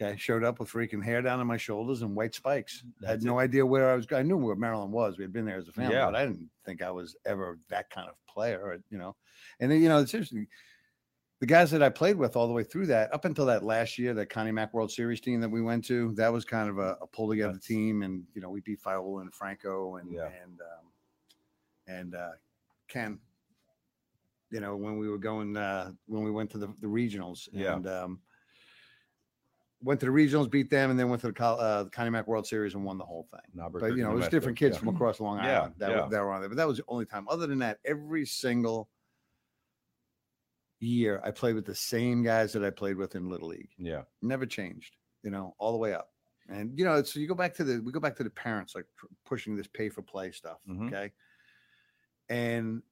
[0.00, 2.82] okay, showed up with freaking hair down on my shoulders and white spikes.
[3.02, 4.06] I had That's no idea where I was.
[4.12, 5.18] I knew where Maryland was.
[5.18, 6.06] We had been there as a family, Yeah.
[6.06, 8.60] but I didn't think I was ever that kind of player.
[8.62, 9.14] Or, you know,
[9.60, 10.46] and then you know, it's interesting.
[11.42, 13.98] The guys that I played with all the way through that, up until that last
[13.98, 16.78] year, that Connie Mack World Series team that we went to, that was kind of
[16.78, 20.12] a, a pull together That's- team, and you know, we beat Fiola and Franco and
[20.12, 20.28] Yeah.
[20.40, 20.86] and um,
[21.88, 22.30] and uh,
[22.86, 23.18] Ken
[24.52, 27.74] you know, when we were going uh when we went to the, the regionals Yeah.
[27.74, 28.20] and um
[29.82, 32.28] went to the regionals, beat them, and then went to the uh, the Connie Mack
[32.28, 33.40] World Series and won the whole thing.
[33.72, 36.04] But you know, it was different kids from across Long Yeah, Island that, yeah.
[36.04, 36.48] were, that were on there.
[36.50, 37.26] But that was the only time.
[37.28, 38.88] Other than that, every single
[40.86, 43.70] year I played with the same guys that I played with in Little League.
[43.78, 46.10] Yeah, Never changed, you know, all the way up.
[46.48, 48.74] And you know, so you go back to the we go back to the parents
[48.74, 50.58] like tr- pushing this pay for play stuff.
[50.68, 50.88] Mhm.
[50.88, 51.12] Okay.
[52.28, 52.82] And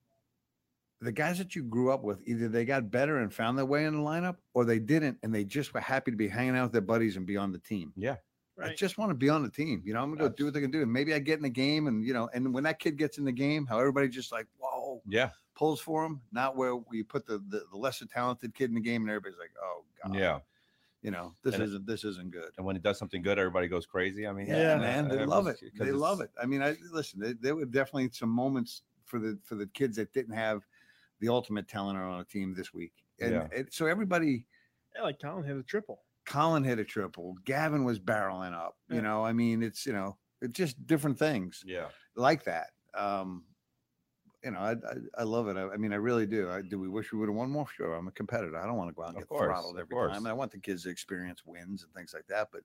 [1.00, 3.87] the guys that you grew up with, either they got better and found their way
[3.87, 6.64] in the lineup, or they didn't, and they just were happy to be hanging out
[6.64, 7.92] with their buddies and be on the team.
[7.96, 8.16] Yeah.
[8.62, 9.81] I just want to be on the team.
[9.87, 11.42] You know, I'm gonna go do what they can do, and maybe I get in
[11.42, 14.07] the game, and you know, and when that kid gets in the game, how everybody
[14.09, 18.07] just like whoa yeah, pulls for him, not where we put the the, the lesser
[18.07, 20.38] talented kid in the game, and everybody's like, oh god, yeah.
[21.03, 22.51] you know, this And it- isn't this isn't good.
[22.57, 24.27] And when it does something good, everybody goes crazy.
[24.27, 24.77] I mean, Yeah, Yeah.
[24.79, 25.61] man, they love it.
[25.79, 26.31] They love it.
[26.42, 27.20] I mean, I listen.
[27.20, 30.66] There, there were definitely some moments for the for the kids that didn't have
[31.20, 33.49] the ultimate talent on a team this week, and Yeah.
[33.53, 34.46] it, so everybody.
[34.96, 36.01] Yeah, like Colin hit a triple.
[36.25, 37.37] Colin hit a triple.
[37.44, 38.77] Gavin was barreling up.
[38.88, 42.68] You know, I mean, it's you know, it's just different things Yeah, like that.
[42.94, 43.44] Um,
[44.44, 45.57] you know, I, I I love it.
[45.57, 46.50] I, I mean, I really do.
[46.50, 47.66] I, do we wish we would have won more?
[47.68, 48.57] Sure, I'm a competitor.
[48.57, 50.09] I don't want to go out and Of get course, throttled every course.
[50.09, 50.26] time.
[50.26, 52.48] I want the kids to experience wins and things like that.
[52.53, 52.62] But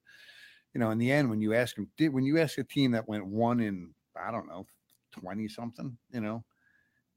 [0.73, 2.91] you know, in the end, when you ask them, did when you ask a team
[2.91, 4.67] that went one in, I don't know,
[5.11, 6.45] twenty something, you know,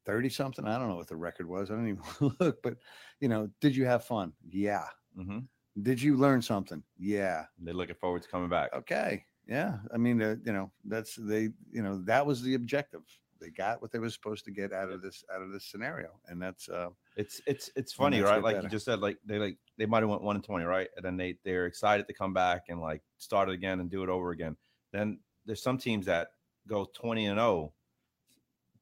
[0.05, 1.71] thirty something, I don't know what the record was.
[1.71, 2.05] I don't even
[2.41, 2.63] look.
[2.63, 2.79] But
[3.21, 4.35] you know, did you have fun?
[4.49, 4.89] Yeah.
[5.15, 5.41] hmm
[5.81, 6.85] Did you learn something?
[6.99, 7.47] Yeah.
[7.59, 8.73] they're looking forward to coming back.
[8.73, 9.27] Okay.
[9.47, 9.81] Yeah.
[9.93, 13.03] I mean, uh, you know, that's they, you know, that was the objective.
[13.41, 16.09] They got what they were supposed to get out of this out of this scenario,
[16.27, 18.43] and that's uh, It's it's it's funny, right?
[18.43, 18.67] Like better.
[18.67, 20.89] you just said, like they like they might have went one and twenty, right?
[20.97, 24.03] And then they they're excited to come back and like start it again and do
[24.03, 24.57] it over again.
[24.93, 26.29] Then there's some teams that
[26.67, 27.73] go twenty and zero.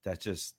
[0.05, 0.55] That just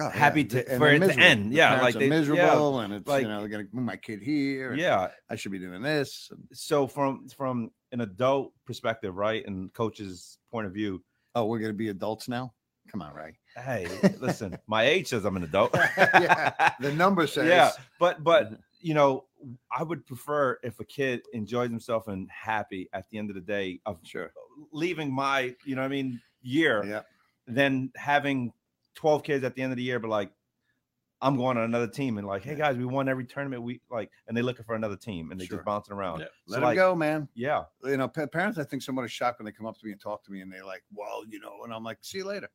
[0.00, 1.52] oh, Happy to- and for it to end.
[1.52, 3.96] The Yeah, like they- yeah, miserable, and it's like- you know they're gonna move my
[3.96, 4.74] kid here.
[4.74, 5.08] yeah.
[5.30, 6.30] I should be doing this.
[6.52, 11.02] So from from an adult perspective, right, and coach's point of view,
[11.34, 12.52] oh, we're gonna be adults now.
[12.90, 13.36] Come on, Ray.
[13.56, 13.86] hey,
[14.20, 15.74] listen, my age says I'm an adult.
[15.96, 18.56] Yeah, The number says, yeah, but but uh-huh.
[18.80, 19.24] you know,
[19.76, 23.40] I would prefer if a kid enjoys himself and happy at the end of the
[23.42, 24.32] day of sure.
[24.72, 27.02] leaving my, you know, what I mean, year, Yeah.
[27.46, 28.52] than having
[28.94, 30.30] 12 kids at the end of the year, but like,
[31.20, 33.62] I'm going on another team and like, hey guys, we won every tournament.
[33.64, 35.56] We like, and they're looking for another team and they Sure.
[35.58, 36.20] just bouncing around.
[36.20, 36.26] Yeah.
[36.46, 37.28] So, Let them like, go, man.
[37.34, 39.90] Yeah, You know, pa- parents, I think somebody's shocked when they come up to me
[39.90, 42.24] and talk to me and they're like, well, you know, and I'm like, see you
[42.24, 42.48] later.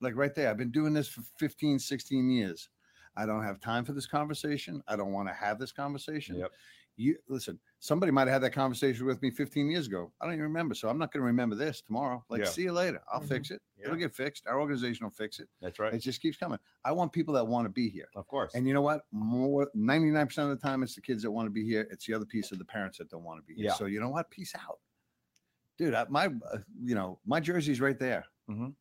[0.00, 0.48] Like right there.
[0.50, 2.68] I've been doing this for 15, 16 years.
[3.16, 4.82] I don't have time for this conversation.
[4.86, 6.36] I don't want to have this conversation.
[6.36, 6.52] Yep.
[7.00, 10.12] You listen, somebody might have had that conversation with me 15 years ago.
[10.20, 10.74] I don't even remember.
[10.74, 12.24] So I'm not going to remember this tomorrow.
[12.28, 12.46] Like, Yeah.
[12.46, 13.00] see you later.
[13.12, 13.28] I'll Mhm.
[13.28, 13.62] fix it.
[13.76, 14.46] It'll get fixed.
[14.48, 15.48] Our organization will fix it.
[15.60, 15.94] that's right.
[15.94, 16.58] It just keeps coming.
[16.84, 18.08] I want people that want to be here.
[18.16, 18.52] of course.
[18.54, 19.06] And you know what?
[19.12, 21.86] More 99% of the time, it's the kids that want to be here.
[21.92, 23.66] It's the other piece of the parents that don't want to be here.
[23.66, 23.74] Yeah.
[23.74, 24.28] So you know what?
[24.30, 24.80] Peace out,
[25.76, 25.94] dude.
[25.94, 28.24] I, my, uh, you know, my jersey's right there.
[28.50, 28.74] Mhm.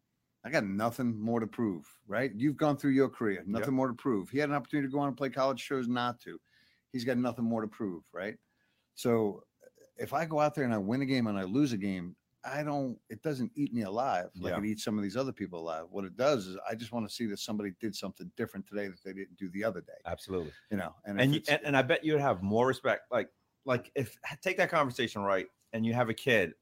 [0.48, 1.86] I got nothing more to prove.
[2.08, 2.32] Right?
[2.36, 3.44] You've gone through your career.
[3.46, 4.30] Nothing more to prove.
[4.30, 6.40] He had an opportunity to go on and play college, chose not to.
[6.92, 8.04] He's got nothing more to prove.
[8.14, 8.36] Right?
[8.96, 9.44] So
[9.98, 12.16] if I go out there and I win a game and I lose a game,
[12.46, 12.98] I don't.
[13.10, 14.60] It doesn't eat me alive like Yeah.
[14.60, 15.86] it eats some of these other people alive.
[15.90, 18.88] What it does is I just want to see that somebody did something different today
[18.88, 20.52] that they didn't do the other day Absolutely.
[20.72, 23.12] you know, and, and you, and, and I bet you would have more respect.
[23.12, 23.30] Like,
[23.66, 26.54] like if take that conversation right, and you have a kid,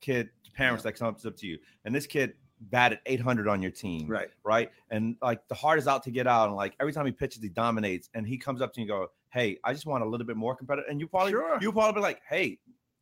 [0.00, 2.34] kid parents that comes up to you, and this kid
[2.70, 4.70] batted 800 on your team, right, right?
[4.90, 7.42] And like the heart is out to get out, and like every time he pitches,
[7.42, 10.06] he dominates, and he comes up to you and go, "Hey, I just want a
[10.06, 11.58] little bit more competitive." And you probably Sure.
[11.60, 12.58] you probably be like, "Hey,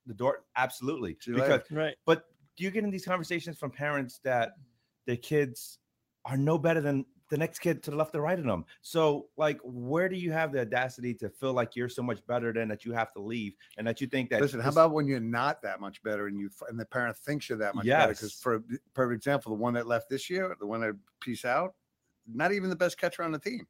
[0.07, 1.59] the door, absolutely," See you later.
[1.59, 1.97] because Right.
[2.07, 4.53] but do you get in these conversations from parents that
[5.07, 5.79] their kids
[6.25, 8.65] are no better than the next kid to the left or right of them?
[8.83, 12.53] So, like, where do you have the audacity to feel like you're so much better
[12.53, 14.41] than that you have to leave and that you think that?
[14.41, 17.49] listen, how about when you're not that much better and you and the parent thinks
[17.49, 18.13] you're that much better?
[18.13, 18.41] Because Yes.
[18.41, 18.63] for
[18.93, 21.75] perfect example, the one that left this year, the one that peace out,
[22.27, 23.67] not even the best catcher on the team.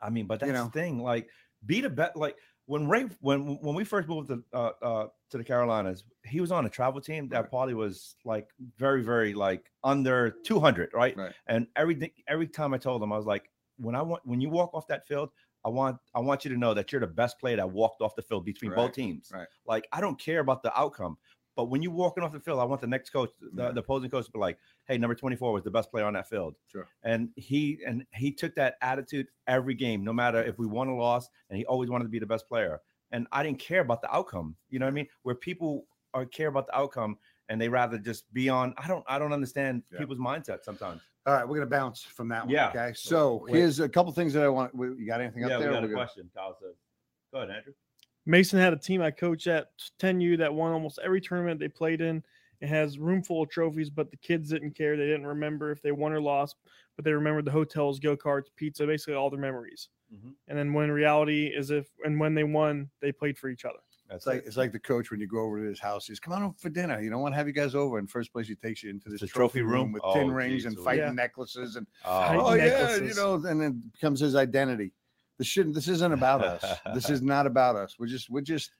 [0.00, 0.64] I mean, but that's you know?
[0.64, 1.02] the thing.
[1.02, 1.28] Like,
[1.66, 2.16] be the best.
[2.16, 6.40] Like when Ray, when when we first moved to uh, uh to the Carolinas, he
[6.40, 7.50] was on a travel team that Right.
[7.50, 11.16] probably was like very very like under 200, right?
[11.16, 11.32] Right.
[11.46, 14.50] And every every time I told him, I was like, when I want when you
[14.50, 15.30] walk off that field.
[15.62, 18.14] I want I want you to know that you're the best player that walked off
[18.14, 19.30] the field between both teams.
[19.30, 19.46] right.
[19.66, 21.18] Like I don't care about the outcome,
[21.60, 23.70] but when you're walking off the field, I want the next coach, the, Yeah.
[23.72, 26.28] the opposing coach, to be like, "Hey, number 24 was the best player on that
[26.28, 26.86] field." Sure.
[27.02, 30.98] And he and he took that attitude every game, no matter if we won or
[31.00, 32.80] lost, and he always wanted to be the best player.
[33.12, 34.56] And I didn't care about the outcome.
[34.70, 35.08] You know what I mean?
[35.22, 37.18] Where people are care about the outcome
[37.48, 38.72] and they rather just be on.
[38.78, 39.04] I don't.
[39.08, 39.98] I don't understand Yeah.
[39.98, 41.02] people's mindset sometimes.
[41.26, 42.54] All right, we're gonna bounce from that one.
[42.54, 42.68] Yeah.
[42.70, 42.92] Okay.
[42.94, 43.54] So Wait.
[43.56, 44.72] here's a couple things that I want.
[44.74, 45.68] You got anything up yeah, there?
[45.68, 46.30] we got a gonna- question.
[46.34, 46.76] Kyle says,
[47.32, 47.74] "Go ahead, Andrew."
[48.30, 52.00] Mason had a team I coach at 10U that won almost every tournament they played
[52.00, 52.22] in.
[52.60, 54.96] It has room full of trophies, but the kids didn't care.
[54.96, 56.56] They didn't remember if they won or lost,
[56.94, 59.88] but they remembered the hotels, go karts, pizza, basically all their memories.
[60.14, 60.34] Mhm.
[60.46, 63.78] And then when reality is if and when they won, they played for each other.
[64.08, 64.46] That's It's like it.
[64.46, 66.06] it's like the coach when you go over to his house.
[66.06, 67.00] He's come on over for dinner.
[67.00, 67.98] You don't want to have you guys over.
[67.98, 69.92] And first place he takes you into this trophy, trophy room, room?
[69.92, 71.12] with Oh, tin rings geez, and Phiten Yeah.
[71.12, 74.92] necklaces and Phiten Oh, oh yeah, you know, and it becomes his identity.
[75.40, 75.74] This shouldn't.
[75.74, 76.78] This isn't about us.
[76.94, 77.96] this is not about us.
[77.98, 78.28] We're just.
[78.28, 78.70] We're just.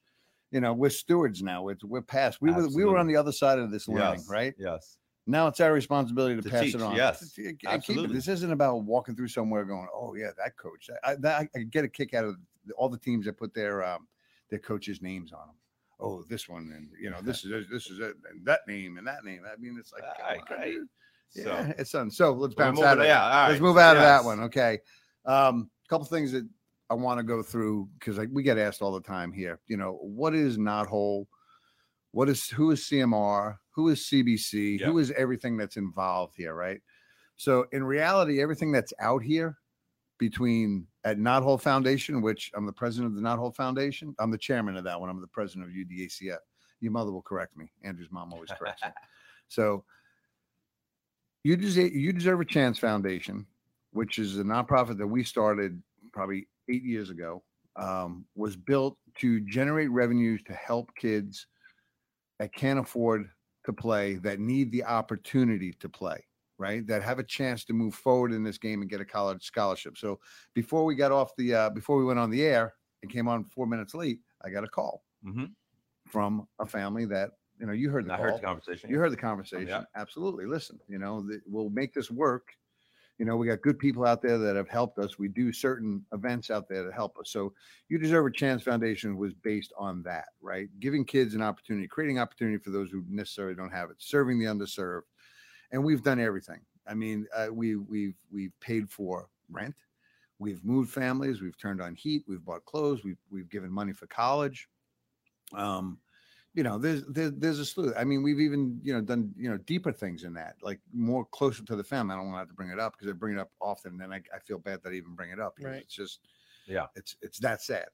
[0.50, 1.68] You know, we're stewards now.
[1.68, 2.42] It's, we're past.
[2.42, 2.68] We were.
[2.68, 4.54] We were on the other side of this learning, yes, right?
[4.58, 4.98] Yes.
[5.26, 6.94] Now it's our responsibility to, To pass teach, it on.
[6.96, 7.72] yes, To- to- keep it.
[7.72, 8.14] absolutely.
[8.14, 11.84] This isn't about walking through somewhere going, "Oh yeah, that coach." I, that, I get
[11.84, 12.36] a kick out of
[12.76, 14.06] all the teams that put their um,
[14.50, 15.56] their coaches' names on them.
[15.98, 19.06] Oh, this one, and you know, this is this is it, and that name and
[19.06, 19.42] that name.
[19.50, 20.72] I mean, it's like, come Right, on, right.
[20.72, 20.88] dude.
[21.30, 22.10] So, yeah, it's done.
[22.10, 23.46] So let's bounce out of yeah.
[23.48, 24.40] Let's move out of that one.
[24.40, 24.80] Okay.
[25.24, 26.48] Um, couple things that
[26.88, 29.60] I want to go through because like we get asked all the time here.
[29.66, 31.26] You know, what is Knothole?
[32.12, 33.56] What is who is CMR?
[33.72, 34.80] Who is CBC?
[34.80, 36.80] Who is everything that's involved here, right?
[37.36, 39.56] So in reality, everything that's out here
[40.18, 44.14] between at Knothole Foundation, which I'm the president of the Knothole Foundation.
[44.18, 45.10] I'm the chairman of that one.
[45.10, 46.38] I'm the president of UDACF.
[46.80, 47.72] Your mother will correct me.
[47.82, 48.90] Andrew's mom always corrects me.
[49.48, 49.84] So
[51.42, 53.46] you deserve, you deserve a chance foundation
[53.92, 57.42] which is a nonprofit that we started probably eight years ago
[57.76, 61.46] um, was built to generate revenues to help kids
[62.38, 63.28] that can't afford
[63.64, 66.24] to play that need the opportunity to play
[66.58, 69.42] right that have a chance to move forward in this game and get a college
[69.44, 70.18] scholarship so
[70.54, 73.44] before we got off the uh, before we went on the air and came on
[73.44, 75.50] four minutes late i got a call Mhm.
[76.06, 78.24] from a family that you know you heard the I call.
[78.24, 78.88] heard the conversation.
[78.90, 79.68] You heard the conversation.
[79.68, 79.84] yeah.
[79.94, 80.46] Absolutely.
[80.46, 82.54] Listen, you know, th- we'll make this work.
[83.20, 85.18] You know, we got good people out there that have helped us.
[85.18, 87.28] We do certain events out there to help us.
[87.28, 87.52] So,
[87.90, 90.70] You Deserve a Chance Foundation was based on that, right?
[90.80, 94.46] Giving kids an opportunity, creating opportunity for those who necessarily don't have it, serving the
[94.46, 95.02] underserved,
[95.70, 96.60] and we've done everything.
[96.86, 99.76] I mean, uh, we we've we've paid for rent,
[100.38, 104.06] we've moved families, we've turned on heat, we've bought clothes, we've we've given money for
[104.06, 104.66] college.
[105.52, 105.98] Um,
[106.52, 107.94] you know, there's, there's there's a slew.
[107.94, 111.24] I mean, we've even you know done you know deeper things in that, like more
[111.24, 112.14] closer to the family.
[112.14, 113.92] I don't want to have to bring it up because I bring it up often,
[113.92, 115.54] and then I, I feel bad that I even bring it up.
[115.60, 115.82] Right.
[115.82, 116.20] It's just
[116.66, 116.86] Yeah.
[116.96, 117.88] it's it's that sad.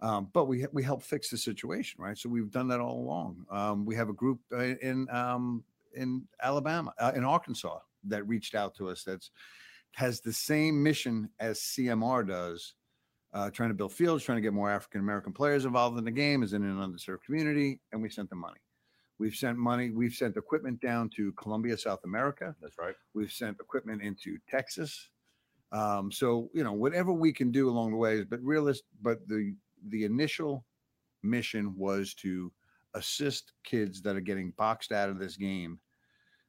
[0.00, 2.18] Um, but we we help fix the situation, right?
[2.18, 3.46] So we've done that all along.
[3.50, 8.56] Um, we have a group uh, in um, in Alabama, uh, in Arkansas, that reached
[8.56, 9.04] out to us.
[9.04, 9.30] That's
[9.94, 12.74] has the same mission as CMR does,
[13.34, 16.10] uh, trying to build fields, trying to get more African American players involved in the
[16.10, 18.60] game, is in an underserved community, and we sent them money.
[19.18, 19.90] We've sent money.
[19.90, 22.54] We've sent equipment down to Colombia, South America.
[22.60, 22.94] That's right.
[23.14, 25.10] We've sent equipment into Texas.
[25.70, 28.84] Um, so you know whatever we can do along the way, but realist.
[29.00, 29.54] But the
[29.88, 30.64] the initial
[31.22, 32.52] mission was to
[32.94, 35.78] assist kids that are getting boxed out of this game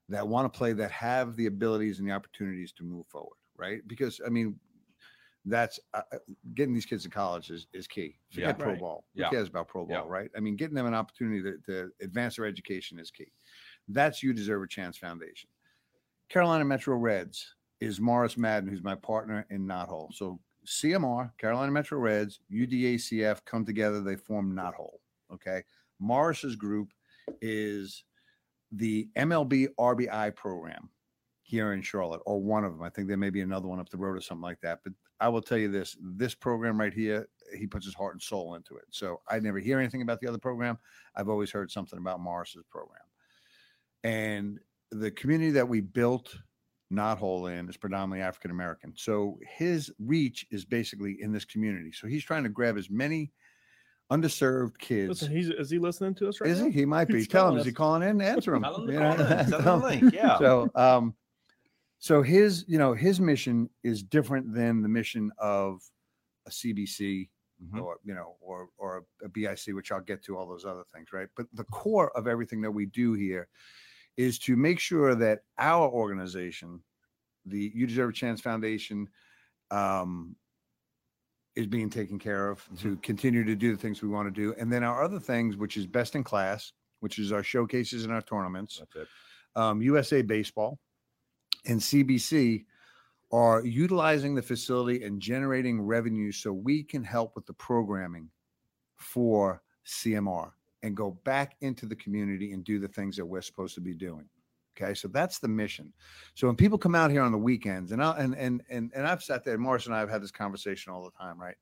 [0.09, 3.81] that want to play that have the abilities and the opportunities to move forward right
[3.87, 4.55] because i mean
[5.45, 6.17] that's uh, uh,
[6.55, 8.53] getting these kids to college is, is key Yeah.
[8.53, 8.79] pro Right.
[8.79, 9.25] ball Yeah.
[9.25, 9.99] who cares about pro Yeah.
[9.99, 13.31] ball right i mean getting them an opportunity to, to advance their education is key
[13.89, 15.49] that's you deserve a chance foundation
[16.29, 21.99] carolina metro reds is morris madden who's my partner in knothole so cmr carolina metro
[21.99, 24.99] reds udacf come together they form knothole
[25.31, 25.61] okay
[25.99, 26.93] morris's group
[27.41, 28.05] is
[28.71, 30.89] the mlb rbi program
[31.41, 33.89] here in charlotte or one of them i think there may be another one up
[33.89, 36.93] the road or something like that but i will tell you this this program right
[36.93, 40.19] here he puts his heart and soul into it so i never hear anything about
[40.19, 40.77] the other program
[41.15, 43.01] i've always heard something about morris's program
[44.03, 44.59] and
[44.91, 46.35] the community that we built
[46.91, 48.93] Knothole in is predominantly African American.
[48.95, 51.91] So his reach is basically in this community.
[51.91, 53.31] So he's trying to grab as many
[54.11, 55.09] underserved kids.
[55.09, 56.65] Listen, he's is he listening to us right is now?
[56.65, 56.71] he?
[56.71, 57.15] He might be.
[57.15, 57.51] He's Tell him.
[57.51, 58.21] calling Is he calling in?
[58.21, 58.63] Answer him.
[58.63, 59.17] Tell him to call in,
[59.49, 60.37] send him the link, yeah.
[60.37, 61.15] So, um,
[62.03, 65.81] so his, you know, his mission is different than the mission of
[66.45, 67.29] a CBC
[67.63, 67.81] Mhm.
[67.81, 71.13] or you know, or or a BIC, which I'll get to all those other things,
[71.13, 71.29] right?
[71.37, 73.47] But the core of everything that we do here
[74.17, 76.83] is to make sure that our organization,
[77.45, 79.07] the You Deserve a Chance Foundation,
[79.71, 80.35] um,
[81.55, 84.53] is being taken care of to continue to do the things we want to do,
[84.55, 88.11] and then our other things, which is best in class, which is our showcases and
[88.11, 89.07] our tournaments, That's it.
[89.55, 90.79] um, USA Baseball,
[91.65, 92.65] and CBC
[93.31, 98.29] are utilizing the facility and generating revenue so we can help with the programming
[98.95, 100.51] for CMR
[100.83, 103.93] and go back into the community and do the things that we're supposed to be
[103.93, 104.29] doing.
[104.75, 105.93] Okay, so that's the mission.
[106.35, 109.07] So when people come out here on the weekends, and I and and and and
[109.07, 111.55] I've sat there, Morris and I have had this conversation all the time, right?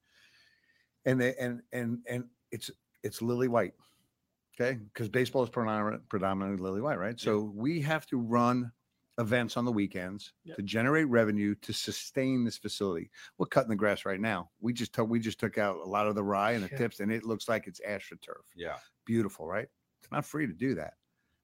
[1.05, 2.71] And they and and and it's
[3.03, 3.73] it's lily white,
[4.59, 4.79] okay?
[4.93, 7.19] Because baseball is predominantly lily white, right?
[7.19, 8.71] So we have to run
[9.21, 10.57] events on the weekends Yep.
[10.57, 13.10] to generate revenue to sustain this facility.
[13.38, 14.51] We're cutting the grass right now.
[14.60, 16.77] We just took we just took out a lot of the rye and the Yeah.
[16.77, 18.77] tips, and it looks like it's astroturf Yeah.
[19.05, 19.69] beautiful, right?
[20.01, 20.95] It's not free to do that,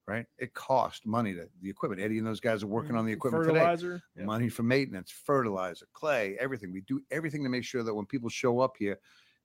[0.08, 0.26] right?
[0.38, 2.02] It costs money to the equipment.
[2.02, 3.60] Eddie and those guys are working mm, on the equipment today.
[3.60, 4.02] fertilizer.
[4.16, 4.26] Yeah.
[4.26, 6.72] Money for maintenance, fertilizer, clay, everything.
[6.74, 9.00] We do everything to make sure that when people show up here,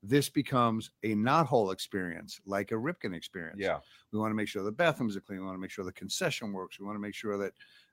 [0.04, 3.60] this becomes a Knothole experience, like a Ripken experience.
[3.60, 3.78] Yeah.
[4.10, 5.38] We want to make sure the bathrooms are clean.
[5.38, 6.80] We want to make sure the concession works.
[6.80, 7.52] We want to make sure that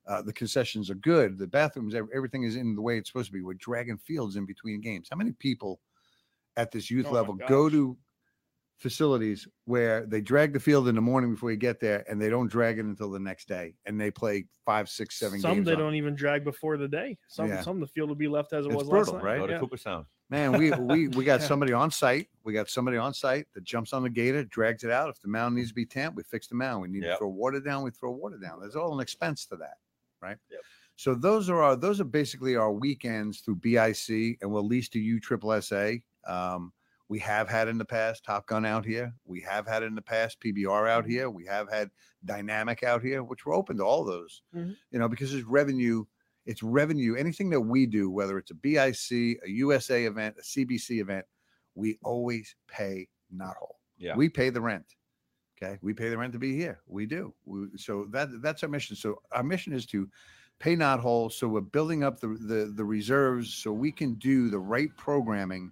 [0.09, 1.37] uh, the concessions are good.
[1.37, 3.41] The bathrooms, everything is in the way it's supposed to be.
[3.41, 5.07] We're dragging fields in between games.
[5.09, 5.79] How many people
[6.57, 7.95] at this youth Oh level go to
[8.77, 12.29] facilities where they drag the field in the morning before you get there and they
[12.29, 15.57] don't drag it until the next day and they play five, six, seven Some games?
[15.59, 17.17] Some they on don't even drag before the day.
[17.27, 17.61] Some Yeah.
[17.61, 19.29] some of the field will be left as it It's was brutal, last night.
[19.31, 19.39] right?
[19.39, 19.59] Go to Yeah.
[19.59, 20.05] Cooperstown.
[20.29, 21.47] Man, we we we got Yeah.
[21.47, 22.29] somebody on site.
[22.43, 25.09] We got somebody on site that jumps on the gator, drags it out.
[25.09, 26.81] If the mound needs to be tamped, we fix the mound.
[26.81, 27.13] We need Yep.
[27.15, 28.59] to throw water down, we throw water down.
[28.61, 29.77] There's all an expense to that,
[30.21, 30.37] right?
[30.51, 30.61] Yep.
[30.95, 34.99] So those are our those are basically our weekends through BIC and we'll lease to
[34.99, 36.01] USSSA.
[36.27, 36.73] Um,
[37.07, 39.11] we have had in the past Top Gun out here.
[39.25, 41.11] We have had in the past PBR out Mm-hmm.
[41.11, 41.29] here.
[41.29, 41.89] We have had
[42.25, 44.43] Dynamic out here, which we're open to all those.
[44.55, 44.75] Mhm.
[44.91, 46.03] You know, because it's revenue.
[46.45, 47.15] It's revenue.
[47.15, 51.25] Anything that we do, whether it's a BIC, a USA event, a CBC event,
[51.75, 53.75] we always pay Knothole.
[53.97, 54.15] Yeah.
[54.15, 54.85] We pay the rent.
[55.61, 55.77] Okay.
[55.81, 56.79] We pay the rent to be here.
[56.87, 57.33] We do.
[57.45, 58.95] We, so that that's our mission.
[58.95, 60.09] So our mission is to
[60.59, 61.31] pay Knothole.
[61.31, 65.71] So we're building up the, the the reserves so we can do the right programming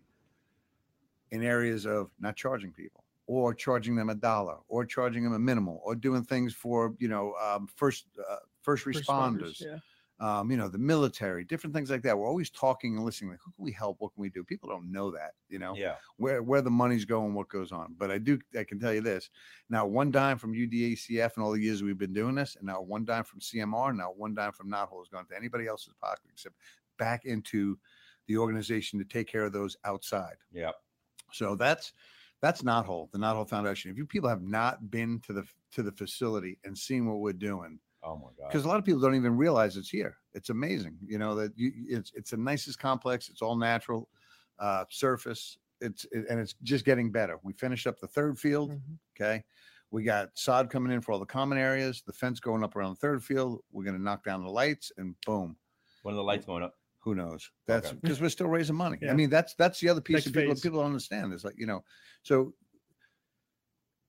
[1.31, 5.39] in areas of not charging people or charging them a dollar or charging them a
[5.39, 9.77] minimal or doing things for you know um, first uh, first responders Yeah.
[10.19, 12.17] Um, you know, the military, different things like that.
[12.17, 13.29] We're always talking and listening.
[13.31, 13.97] Like, who can we help?
[13.99, 14.43] What can we do?
[14.43, 15.97] People don't know that, you know, Yeah.
[16.15, 17.93] where where the money's going, what goes on.
[17.97, 19.29] But I do, I can tell you this:
[19.69, 22.81] Now, one dime from UDACF and all the years we've been doing this, and now
[22.81, 26.25] one dime from CMR, now one dime from Knothole has gone to anybody else's pocket
[26.31, 26.55] except
[26.97, 27.77] back into
[28.25, 30.37] the organization to take care of those outside.
[30.51, 30.71] Yeah.
[31.31, 31.93] So that's
[32.39, 33.11] That's Knothole.
[33.11, 33.89] The Knothole foundation.
[33.91, 37.33] If you people have not been to the to the facility and seen what we're
[37.33, 38.47] doing, Oh my god.
[38.49, 40.17] because a lot of people don't even realize it's here.
[40.33, 43.29] It's amazing, you know that you, it's it's the nicest complex.
[43.29, 44.07] It's all natural
[44.59, 45.57] uh, surface.
[45.81, 47.37] It's it, and it's just getting better.
[47.43, 48.71] We finished up the third field.
[48.71, 48.81] Mhm.
[49.15, 49.43] Okay,
[49.91, 52.01] we got sod coming in for all the common areas.
[52.05, 53.61] The fence going up around the third field.
[53.71, 55.55] We're going to knock down the lights and boom.
[56.03, 56.75] When are the lights going up?
[56.99, 57.49] Who knows?
[57.67, 57.99] That's Okay.
[58.01, 58.97] because we're still raising money.
[59.01, 59.11] Yeah.
[59.11, 60.61] I mean, that's that's the other piece Next that people phase.
[60.61, 61.33] people don't understand.
[61.33, 61.83] Is like you know,
[62.23, 62.53] so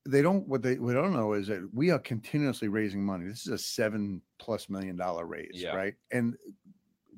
[0.08, 3.26] they don't what they what they don't know is that we are continuously raising money.
[3.26, 5.74] This is a seven plus million dollar raise, Yeah.
[5.76, 5.94] right?
[6.10, 6.36] And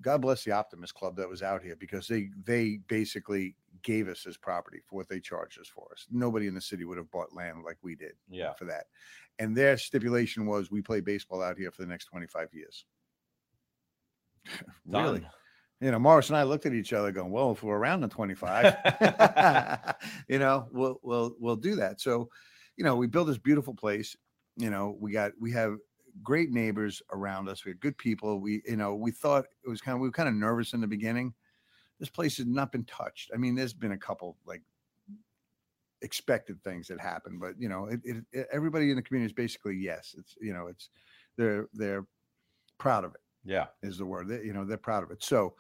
[0.00, 4.24] God bless the Optimist Club that was out here because they they basically gave us
[4.24, 6.06] this property for what they charged us for us.
[6.10, 8.52] Nobody in the city would have bought land like we did Yeah.
[8.54, 8.86] for that.
[9.38, 12.84] And their stipulation was we play baseball out here for the next 25 years.
[14.86, 15.26] really?
[15.80, 18.08] You know, Morris and I looked at each other going, well, if we're around the
[18.08, 18.76] 25,
[20.28, 22.00] you know, we'll we'll we'll do that.
[22.02, 22.28] So,
[22.80, 24.16] you know, we built this beautiful place.
[24.56, 25.76] You know, we got we have
[26.22, 27.62] great neighbors around us.
[27.62, 28.40] We have good people.
[28.40, 30.80] We, you know, we thought it was kind of we were kind of nervous in
[30.80, 31.34] the beginning.
[31.98, 33.32] This place has not been touched.
[33.34, 34.62] I mean, there's been a couple like
[36.00, 39.34] expected things that happen, but you know, it, it, it- everybody in the community is
[39.34, 40.14] basically yes.
[40.18, 40.88] It's you know, it's
[41.36, 42.06] they're they're
[42.78, 43.68] proud of it Yeah.
[43.82, 44.28] is the word.
[44.28, 45.22] They, you know, they're proud of it.
[45.22, 45.56] So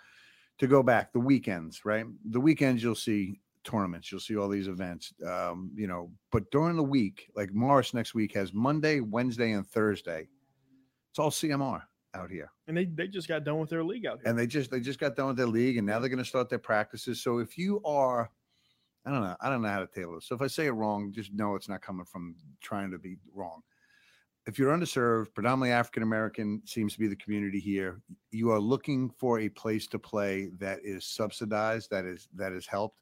[0.58, 2.06] to go back, the weekends, right?
[2.30, 5.12] The weekends you'll see tournaments, you'll see all these events.
[5.26, 9.66] Um, you know, but during the week, like Morris next week has Monday, Wednesday, and
[9.66, 10.28] Thursday.
[11.10, 11.82] It's all CMR
[12.14, 12.50] out here.
[12.66, 14.28] And they, they just got done with their league out here.
[14.28, 16.48] And they just they just got done with their league and now they're gonna start
[16.48, 17.22] their practices.
[17.22, 18.30] So if you are
[19.06, 20.26] I don't know, I don't know how to tailor this.
[20.26, 23.16] So if I say it wrong, just know it's not coming from trying to be
[23.34, 23.62] wrong.
[24.46, 28.00] If you're underserved, predominantly African American seems to be the community here.
[28.30, 32.66] You are looking for a place to play that is subsidized, that is that is
[32.66, 32.98] helped.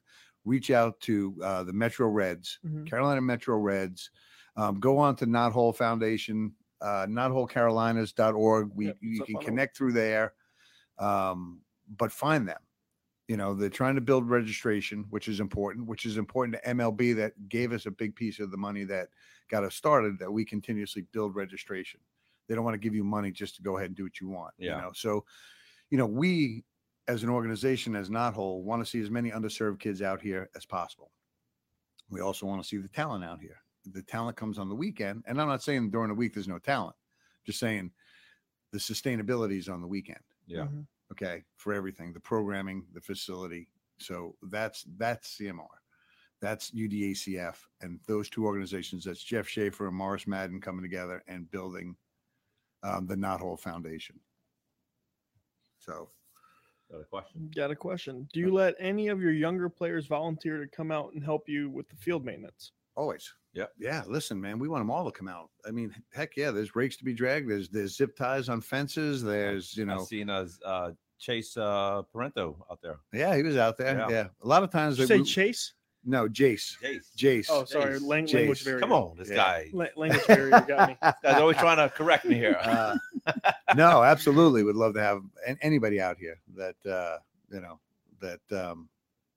[0.49, 2.87] Reach out to uh, the Metro Reds, Mhm.
[2.87, 4.09] Carolina Metro Reds.
[4.55, 8.71] Um, go on to Knothole Foundation, uh, knotholecarolinas.org.
[8.73, 10.33] We Yep, you can connect through there,
[10.97, 12.61] um, but find them.
[13.27, 17.13] You know, they're trying to build registration, which is important, which is important to MLB
[17.13, 19.09] that gave us a big piece of the money that
[19.49, 21.99] got us started, that we continuously build registration.
[22.47, 24.29] They don't want to give you money just to go ahead and do what you
[24.29, 24.55] want.
[24.57, 24.77] Yeah.
[24.77, 25.25] You know, so,
[25.91, 26.65] you know, we
[27.09, 30.65] as an organization, as Knothole, want to see as many underserved kids out here as
[30.65, 31.11] possible.
[32.09, 33.57] We also want to see the talent out here.
[33.91, 35.23] The talent comes on the weekend.
[35.27, 36.95] And I'm not saying during the week there's no talent,
[37.45, 37.91] just saying
[38.71, 40.67] the sustainability is on the weekend Yeah.
[40.67, 40.85] Mhm.
[41.11, 43.67] okay for everything the programming the facility
[43.99, 45.65] so that's that's cmr
[46.39, 51.49] that's udacf and those two organizations that's jeff schaefer and morris madden coming together and
[51.49, 51.97] building
[52.83, 54.19] um, the Knothole foundation
[55.79, 56.11] so
[56.91, 57.51] Got a question?
[57.55, 58.27] Got a question.
[58.33, 61.69] Do you let any of your younger players volunteer to come out and help you
[61.69, 62.71] with the field maintenance?
[62.95, 63.65] always Yeah.
[63.77, 66.75] yeah listen man we want them all to come out i mean heck yeah there's
[66.75, 70.29] rakes to be dragged there's there's zip ties on fences there's you know I've seen
[70.29, 72.97] us uh, Chase uh, Parento out there.
[73.13, 74.09] yeah he was out there Yeah.
[74.09, 75.73] yeah, a lot of times Did you they- say we- Chase?
[76.05, 77.11] No jace Chase.
[77.17, 77.95] jace Oh, sorry.
[77.99, 78.01] Jace.
[78.07, 78.33] Lang- Jace.
[78.35, 78.79] language barrier.
[78.79, 79.35] Come on, this Yeah.
[79.35, 79.69] guy.
[79.73, 80.97] La- language barrier got me.
[81.03, 82.57] This guy's always trying to correct me here.
[82.61, 82.97] Uh,
[83.75, 84.63] no, absolutely.
[84.63, 85.21] Would love to have
[85.61, 87.17] anybody out here that uh,
[87.51, 87.79] you know
[88.21, 88.89] that um,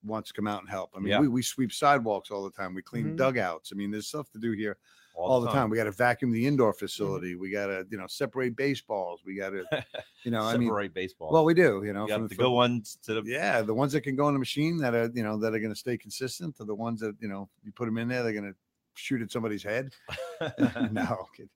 [0.05, 0.91] wants to come out and help.
[0.97, 1.21] I mean, Yeah.
[1.21, 2.75] we, we sweep sidewalks all the time.
[2.75, 3.17] We clean Mhm.
[3.17, 3.71] dugouts.
[3.73, 4.77] I mean, there's stuff to do here
[5.15, 5.71] all, the time.
[5.71, 6.79] We got to vacuum the indoor mm-hmm.
[6.79, 7.35] facility.
[7.35, 9.21] We got to you know separate baseballs.
[9.25, 9.65] We got to
[10.25, 10.43] you know.
[10.43, 11.33] I mean, Separate baseball.
[11.33, 11.83] well, we do.
[11.85, 14.29] You know, you from the good ones to the Yeah, the ones that can go
[14.29, 16.75] in the machine that are you know that are going to stay consistent to the
[16.75, 18.57] ones that you know you put them in there, they're going to
[18.95, 19.93] shoot at somebody's head.
[20.93, 21.49] no, kid.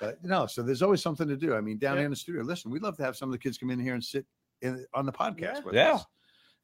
[0.00, 0.46] but no.
[0.46, 1.54] So there's always something to do.
[1.54, 2.00] I mean, down Yeah.
[2.00, 3.78] here in the studio, listen, we'd love to have some of the kids come in
[3.78, 4.26] here and sit
[4.62, 5.60] in on the podcast Yeah.
[5.60, 5.92] with Yeah.
[5.94, 6.04] us,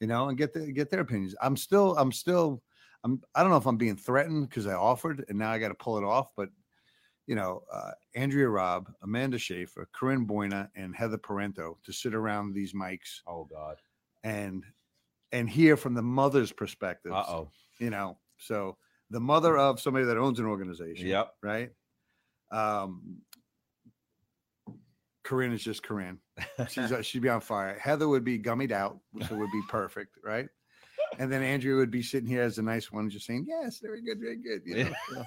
[0.00, 1.34] you know, and get the, get their opinions.
[1.40, 2.62] I'm still, I'm still,
[3.04, 5.68] I'm, I don't know if I'm being threatened because I offered and now I got
[5.68, 6.48] to pull it off, but
[7.26, 12.52] you know, uh, Andrea Robb, Amanda Schaefer, Corinne Boyna, and Heather Parento to sit around
[12.52, 13.76] these mics oh God.
[14.24, 14.64] and
[15.32, 17.12] and hear from the mother's perspective.
[17.12, 17.50] Uh oh.
[17.78, 18.76] You know, so
[19.10, 21.34] the mother of somebody that owns an organization Yep.
[21.42, 21.70] right?
[22.50, 23.18] Um,
[25.22, 26.18] Corinne is just Corinne.
[26.68, 27.78] She's uh, she'd be on fire.
[27.78, 30.48] Heather would be gummied out, so would be perfect, right?
[31.18, 34.00] And then Andrea would be sitting here as a nice one, just saying, "Yes, very
[34.02, 34.92] good, very good." You know?
[35.12, 35.24] so,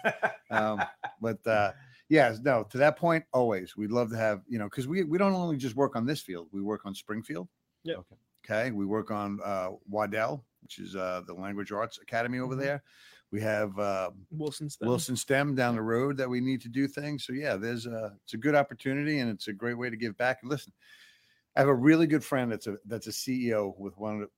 [0.55, 0.83] um,
[1.21, 1.71] but uh,
[2.09, 2.63] yes, no.
[2.71, 5.57] To that point, always we'd love to have you know because we we don't only
[5.57, 7.47] just work on this field, we work on Springfield.
[7.83, 7.97] Yep.
[7.97, 8.15] Okay.
[8.45, 12.59] Okay, we work on uh, Waddell, which is uh, the Language Arts Academy over Mhm.
[12.59, 12.83] there.
[13.31, 14.87] We have uh, Wilson Stem.
[14.89, 17.25] Wilson STEM down the road that we need to do things.
[17.25, 20.15] So yeah, there's a it's a good opportunity and it's a great way to give
[20.17, 20.39] back.
[20.41, 20.73] And listen,
[21.55, 24.29] I have a really good friend that's a that's a CEO with one of the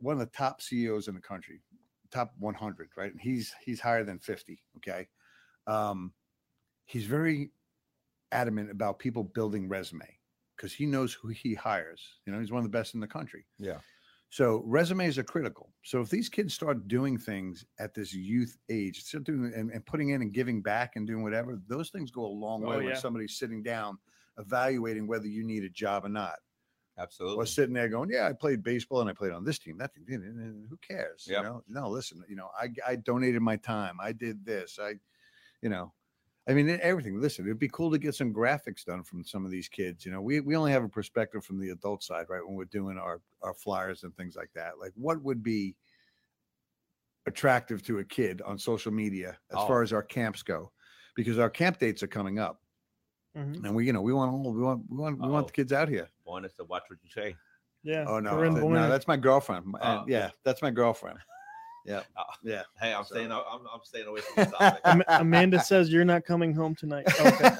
[0.00, 1.60] one of the top CEOs in the country,
[2.10, 3.12] top 100, right?
[3.12, 4.62] And he's he's higher than 50.
[4.78, 5.08] Okay,
[5.66, 6.12] um,
[6.84, 7.50] he's very
[8.32, 10.06] adamant about people building resume
[10.56, 12.02] because he knows who he hires.
[12.26, 13.46] You know, he's one of the best in the country.
[13.58, 13.78] Yeah.
[14.32, 15.72] So resumes are critical.
[15.82, 19.84] So if these kids start doing things at this youth age, start doing and, and
[19.84, 22.76] putting in and giving back and doing whatever, those things go a long Oh, way
[22.76, 23.98] when somebody's sitting down
[24.38, 26.36] evaluating whether you need a job or not.
[26.98, 27.36] Absolutely.
[27.42, 29.78] Or sitting there going, Yeah, I played baseball and I played on this team.
[29.78, 31.26] That team, who cares?
[31.26, 31.38] Yep.
[31.38, 33.98] You know, no, listen, you know, I I donated my time.
[34.00, 34.78] I did this.
[34.78, 34.94] I,
[35.62, 35.94] you know,
[36.48, 37.20] I mean, everything.
[37.20, 40.04] Listen, it'd be cool to get some graphics done from some of these kids.
[40.06, 42.44] You know, we, we only have a perspective from the adult side, right?
[42.46, 44.78] When we're doing our, our flyers and things like that.
[44.78, 45.76] Like, what would be
[47.26, 49.66] attractive to a kid on social media as Oh.
[49.66, 50.72] far as our camps go?
[51.14, 52.62] Because our camp dates are coming up,
[53.36, 53.64] Mhm.
[53.64, 55.72] and we, you know, we want all we want we want we want the kids
[55.72, 56.10] out here.
[56.30, 57.34] Want us to watch what you say.
[57.82, 58.04] Yeah.
[58.06, 58.80] Oh no, Corinne th- Boyner.
[58.80, 59.64] no, that's my girlfriend.
[59.66, 60.04] M- and Oh.
[60.06, 61.18] yeah, that's my girlfriend.
[61.86, 62.22] Yeah, Oh.
[62.42, 62.62] yeah.
[62.80, 63.32] Hey, I'm So- staying.
[63.32, 64.80] I'm, I'm staying away from this topic.
[64.84, 67.06] Am- Amanda says you're not coming home tonight.
[67.20, 67.56] Okay.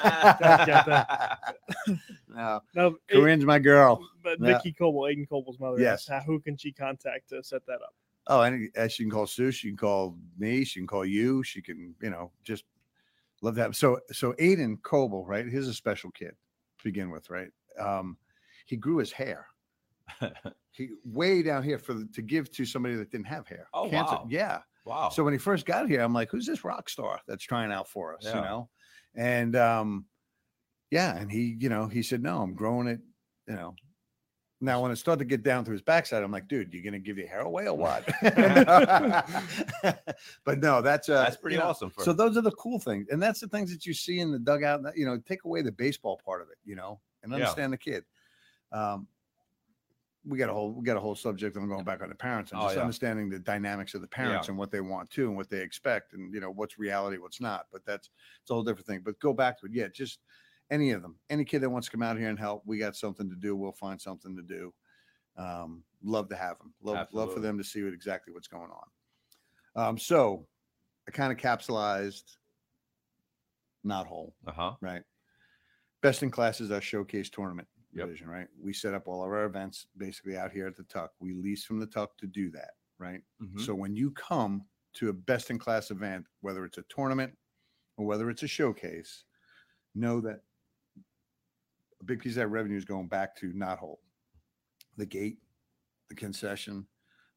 [0.69, 1.39] got
[2.29, 4.07] no, No, it- Corinne's my girl.
[4.23, 4.57] but Yeah.
[4.59, 6.01] Vicky Coble, Aiden Coble's mother, Yes.
[6.03, 7.95] asked, "How- who can she contact to set that up?
[8.27, 9.51] Oh, and uh, she can call Sue.
[9.51, 10.65] She can call me.
[10.65, 11.43] She can call you.
[11.43, 12.65] She can, you know, just
[13.43, 13.75] love that.
[13.75, 15.47] So, so Aiden Coble, right?
[15.47, 16.33] He's a special kid
[16.79, 17.49] to begin with, right?
[17.79, 18.17] Um,
[18.71, 19.47] he grew his hair.
[20.73, 23.67] He way down here for the, to give to somebody that didn't have hair.
[23.75, 24.15] Oh, Cancer.
[24.15, 24.27] wow.
[24.31, 24.61] Yeah.
[24.85, 25.09] wow.
[25.09, 27.89] So when he first got here, I'm like, who's this rock star that's trying out
[27.89, 28.25] for us?
[28.25, 28.71] You know?
[29.17, 30.07] And um,
[30.93, 33.01] yeah, and he, you know, he said, No, I'm growing it,
[33.49, 33.75] you know.
[34.61, 37.01] Now when it started to get down to his backside, I'm like, dude, you're gonna
[37.01, 38.07] give your hair away or what?
[40.45, 41.91] but no, that's uh That's pretty you know, awesome.
[41.91, 44.31] For, so those are the cool things, and that's the things that you see in
[44.31, 44.83] the dugout.
[44.97, 47.39] You know, take away the baseball part of it, you know, and Yeah.
[47.39, 48.05] understand the kid.
[48.73, 49.07] Um,
[50.27, 51.57] we got a whole we got a whole subject.
[51.57, 52.83] I'm going back on the parents and Oh, just yeah.
[52.83, 56.13] understanding the dynamics of the parents and what they want to and what they expect,
[56.13, 57.67] and you know what's reality, what's not.
[57.73, 58.11] But that's
[58.43, 59.01] it's a whole different thing.
[59.05, 59.73] But go back to it.
[59.73, 60.21] Yeah, just
[60.71, 62.97] any of them, any kid that wants to come out here and help, we got
[62.97, 63.57] something to do.
[63.57, 64.75] We'll find something to do.
[65.37, 66.75] Um, love to have them.
[66.83, 69.83] Love love for them to see what exactly what's going on.
[69.83, 70.47] Um, so
[71.09, 72.37] I kind of capsulized
[73.87, 74.73] Knothole, uh huh.
[74.83, 75.03] right?
[76.03, 78.07] Best in class is our showcase tournament Yep.
[78.07, 78.47] division, right?
[78.63, 81.11] We set up all of our events basically out here at the Tuck.
[81.19, 83.21] We lease from the Tuck to do that, right?
[83.43, 83.61] Mm-hmm.
[83.61, 84.65] So when you come
[84.95, 87.37] to a best in class event, whether it's a tournament
[87.97, 89.25] or whether it's a showcase,
[89.95, 90.41] know that
[92.01, 93.99] a big piece of that revenue is going back to Knothole.
[94.97, 95.39] The gate,
[96.09, 96.87] the concession,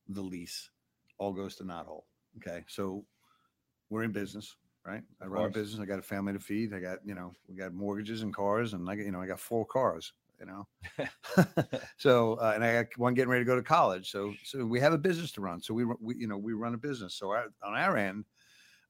[0.07, 0.69] the lease,
[1.17, 2.03] all goes to Knothole.
[2.37, 2.63] Okay.
[2.67, 3.05] So
[3.89, 5.03] we're in business, right?
[5.21, 5.81] I run a business.
[5.81, 6.73] I got a family to feed.
[6.73, 9.27] I got, you know, we got mortgages and cars and I got, you know, I
[9.27, 10.67] got four cars, you know.
[11.97, 14.09] so uh, and I got one getting ready to go to college.
[14.11, 15.61] So so we have a business to run.
[15.61, 17.15] So we, we you know we run a business.
[17.15, 18.25] So our, on our end,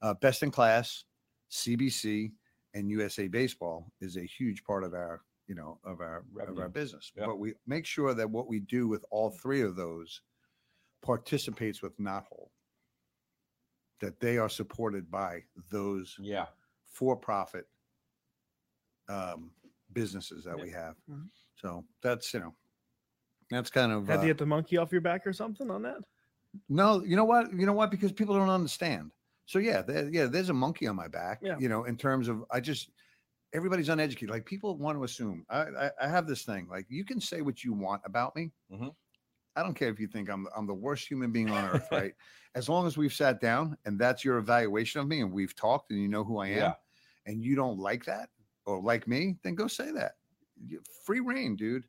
[0.01, 1.03] uh, best in class,
[1.51, 2.31] CBC,
[2.73, 6.69] and USA Baseball is a huge part of our you know of our of our
[6.69, 7.11] business.
[7.15, 7.25] Yep.
[7.27, 10.21] But we make sure that what we do with all three of those
[11.01, 12.49] participates with Knothole.
[13.99, 16.47] That they are supported by those Yeah.
[16.83, 17.67] for-profit
[19.07, 19.51] um,
[19.93, 20.65] businesses that Yep.
[20.65, 20.95] we have.
[21.09, 21.29] Mhm.
[21.55, 22.55] So that's you know,
[23.49, 25.81] that's kind of Had uh, to get the monkey off your back or something on
[25.83, 26.01] that?
[26.69, 27.03] no.
[27.03, 27.51] You know what?
[27.53, 27.91] You know what?
[27.91, 29.11] Because people don't understand.
[29.45, 30.25] So yeah, there, yeah.
[30.25, 31.39] There's a monkey on my back.
[31.41, 31.57] Yeah.
[31.59, 32.89] You know, in terms of I just
[33.53, 34.29] everybody's uneducated.
[34.29, 35.45] Like people want to assume.
[35.49, 36.67] I I, I have this thing.
[36.69, 38.51] Like you can say what you want about me.
[38.71, 38.93] Mhm.
[39.55, 42.13] I don't care if you think I'm I'm the worst human being on earth, right?
[42.55, 45.91] As long as we've sat down and that's your evaluation of me and we've talked
[45.91, 46.73] and you know who I am, Yeah.
[47.25, 48.29] and you don't like that
[48.65, 50.13] or like me, then go say that.
[51.03, 51.85] Free reign, dude.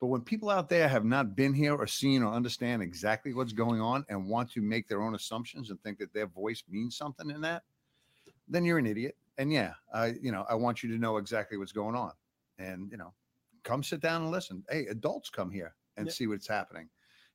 [0.00, 3.52] But when people out there have not been here or seen or understand exactly what's
[3.52, 6.96] going on and want to make their own assumptions and think that their voice means
[6.96, 7.64] something in that,
[8.48, 9.16] then you're an idiot.
[9.36, 12.12] And yeah, I, you know, I want you to know exactly what's going on.
[12.58, 13.12] And, you know,
[13.62, 14.64] come sit down and listen.
[14.70, 16.88] Hey, adults come here and see what's happening.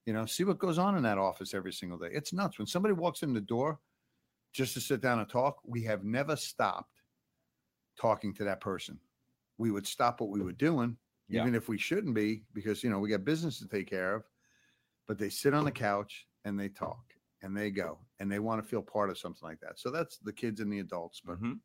[0.07, 2.09] You know, see what goes on in that office every single day.
[2.11, 2.57] It's nuts.
[2.57, 3.80] When somebody walks in the door
[4.53, 6.94] just to sit down and talk, we have never stopped
[7.95, 8.99] talking to that person.
[9.57, 11.41] We would stop what we were doing, Yeah.
[11.41, 14.29] even if we shouldn't be, because you know we got business to take care of.
[15.07, 18.61] But they sit on the couch and they talk and they go and they want
[18.61, 19.79] to feel part of something like that.
[19.79, 21.21] So that's the kids and the adults.
[21.21, 21.61] But Mhm.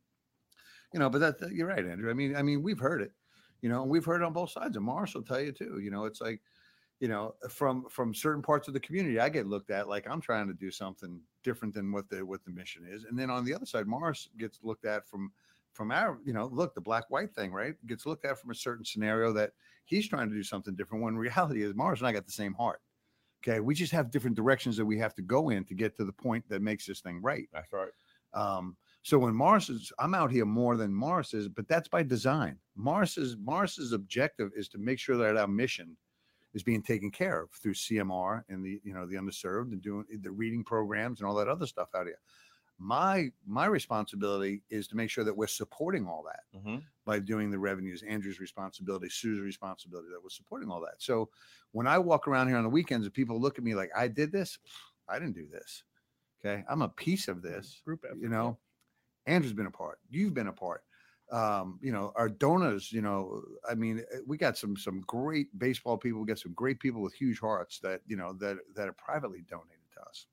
[0.93, 2.11] you know, but that, you're right, Andrew.
[2.11, 3.13] I mean, I mean, we've heard it,
[3.63, 4.77] you know, and we've heard it on both sides.
[4.77, 5.79] And Morris will tell you too.
[5.81, 6.43] You know, it's like,
[6.99, 10.21] you know, from from certain parts of the community, I get looked at like I'm
[10.21, 13.05] trying to do something different than what the what the mission is.
[13.05, 15.33] And then on the other side, Morris gets looked at from
[15.73, 17.75] from our, you know, look, the black white thing, right?
[17.87, 19.53] Gets looked at from a certain scenario that
[19.85, 21.05] he's trying to do something different.
[21.05, 22.81] When reality is, Mars and I got the same heart.
[23.43, 26.05] Okay, we just have different directions that we have to go in to get to
[26.05, 27.49] the point that makes this thing right.
[27.53, 27.89] That's right.
[28.35, 32.03] Um, so when Mars is, I'm out here more than Mars is, but that's by
[32.03, 32.59] design.
[32.77, 35.97] Mars's Mars's objective is to make sure that our mission
[36.53, 40.05] is being taken care of through CMR and the you know the underserved and doing
[40.21, 42.19] the reading programs and all that other stuff out here.
[42.81, 46.83] My my responsibility is to make sure that we're supporting all that Mhm.
[47.05, 48.03] by doing the revenues.
[48.03, 51.03] Andrew's responsibility, Sue's responsibility, that was supporting all that.
[51.03, 51.31] So
[51.73, 54.09] when I walk around here on the weekends and people look at me like I
[54.09, 54.59] did this,
[55.09, 55.85] I didn't do this.
[56.41, 57.83] Okay, I'm a piece of this.
[57.85, 58.19] Group effort.
[58.19, 58.59] You know,
[59.27, 60.01] Andrew's been a part.
[60.09, 60.85] You've been a part.
[61.31, 62.91] Um, you know, our donors.
[62.93, 66.21] You know, I mean, eh, we got some some great baseball people.
[66.21, 69.43] We got some great people with huge hearts that you know that that are privately
[69.43, 70.27] donated to us.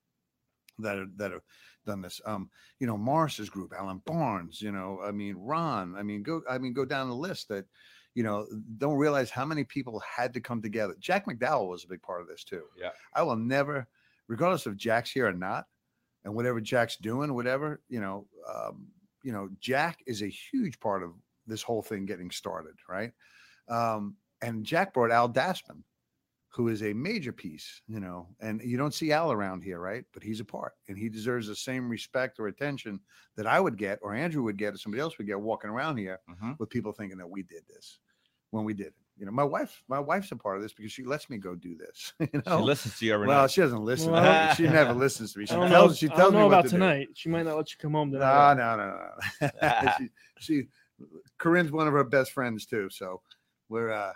[0.79, 1.41] That are, that have
[1.87, 2.21] done this.
[2.25, 4.61] Um, you know, Morris's group, Alan Barnes.
[4.61, 5.95] You know, I mean, Ron.
[5.97, 6.41] I mean, go.
[6.49, 7.65] I mean, go down the list that
[8.13, 8.45] you know
[8.77, 10.95] don't realize how many people had to come together.
[10.99, 12.63] Jack McDowell was a big part of this too.
[12.79, 12.91] Yeah.
[13.15, 13.87] I will never,
[14.27, 15.65] regardless of Jack's here or not,
[16.23, 18.87] and whatever Jack's doing, whatever, you know, um,
[19.23, 21.11] you know, Jack is a huge part of
[21.47, 23.11] this whole thing getting started, right?
[23.69, 25.83] Um, and Jack brought Al Dasman,
[26.57, 30.03] who is a major piece, you know, and you don't see Al around here, right?
[30.11, 32.99] But he's a part, and he deserves the same respect or attention
[33.35, 35.97] that I would get, or Andrew would get, or somebody else would get walking around
[35.97, 36.57] here Mhm.
[36.57, 37.99] with people thinking that we did this
[38.49, 38.93] when we did it.
[39.19, 41.53] You know, my wife, my wife's a part of this because she lets me go
[41.53, 42.13] do this.
[42.33, 43.51] You She know, listens to you every well, night.
[43.51, 44.13] she doesn't listen.
[44.13, 45.45] Well, she never listens to me.
[45.47, 45.95] She I don't tells, know.
[45.95, 46.75] she I tells don't me know what about to do.
[46.77, 47.09] tonight.
[47.13, 48.53] She might not let you come home No, tonight.
[48.55, 49.09] no, no,
[49.41, 49.91] no.
[49.99, 50.67] she, she,
[51.37, 52.89] Corinne's one of her best friends too.
[52.89, 53.21] So
[53.69, 54.13] we're, uh,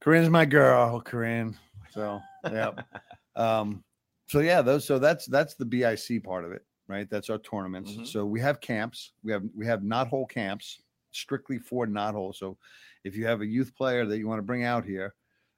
[0.00, 1.56] Corinne's my girl, Corinne.
[1.90, 2.72] So, yeah.
[3.36, 3.84] um,
[4.26, 7.08] so yeah, those, so that's, that's the BIC part of it, right?
[7.10, 7.92] That's our tournaments.
[7.92, 8.06] Mhm.
[8.06, 9.12] So we have camps.
[9.22, 10.82] We have, we have Knothole camps
[11.12, 12.34] strictly for Knothole.
[12.34, 12.56] So
[13.04, 15.14] if you have a youth player that you want to bring out here,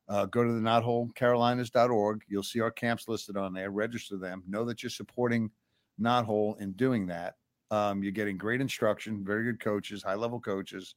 [0.09, 2.23] uh, go to the knotholecarolinas.org.
[2.29, 3.71] You'll see our camps listed on there.
[3.71, 4.43] Register them.
[4.49, 5.51] Know that you're supporting
[6.01, 7.35] Knothole in doing that.
[7.71, 10.95] Um, you're getting great instruction, very good coaches, high level coaches.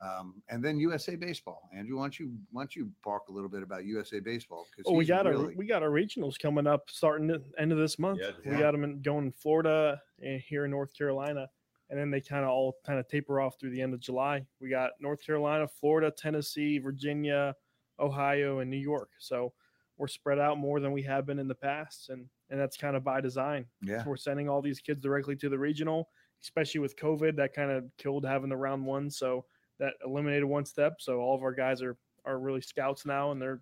[0.00, 1.68] Um, and then USA Baseball.
[1.74, 4.66] Andrew, why don't you why don't you bark a little bit about USA Baseball?
[4.70, 7.78] Because Oh, we got our we got our regionals coming up starting the end of
[7.78, 8.20] this month.
[8.20, 8.60] Yeah, we yeah.
[8.60, 11.48] got them in, going in Florida and here in North Carolina,
[11.90, 14.44] and then they kind of all kind of taper off through the end of July.
[14.60, 17.54] We got North Carolina, Florida, Tennessee, Virginia,
[17.98, 19.10] Ohio, and New York.
[19.18, 19.52] So
[19.96, 22.94] we're spread out more than we have been in the past, and and that's kind
[22.96, 23.64] of by design.
[23.80, 26.10] yeah, We're sending all these kids directly to the regional,
[26.42, 27.36] especially with COVID.
[27.36, 29.46] That kind of killed having the round one, so
[29.78, 31.00] that eliminated one step.
[31.00, 33.60] So all of our guys are are really scouts now, and they're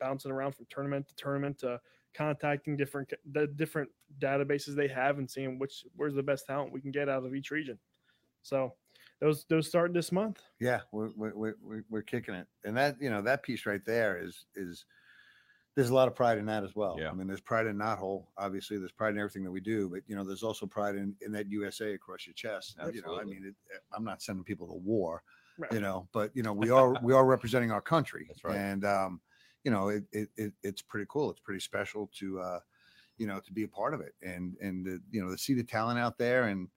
[0.00, 1.80] bouncing around from tournament to tournament to
[2.14, 3.90] contacting different the different
[4.20, 7.34] databases they have and seeing which where's the best talent we can get out of
[7.34, 7.78] each region.
[8.42, 8.74] So
[9.20, 10.40] those those start this month.
[10.60, 13.84] yeah, we're we're, we're- we're we're kicking it, and that you know that piece right
[13.84, 14.84] there is is
[15.76, 16.96] there's a lot of pride in that as well.
[17.00, 17.10] Yeah.
[17.10, 18.26] I mean, there's pride in Knothole.
[18.38, 21.16] Obviously, there's pride in everything that we do, but you know, there's also pride in
[21.20, 22.76] in that USA across your chest.
[22.78, 23.00] Absolutely.
[23.00, 23.54] You know, I mean, it,
[23.92, 25.22] I'm not sending people to war,
[25.56, 25.72] Right.
[25.72, 28.26] you know, but you know, we are we are representing our country.
[28.28, 28.56] That's right.
[28.56, 29.20] And um,
[29.62, 31.30] you know, it, it, it it's pretty cool.
[31.30, 32.60] It's pretty special to uh,
[33.18, 35.54] you know, to be a part of it and and uh, you know, to see
[35.54, 36.68] the talent out there and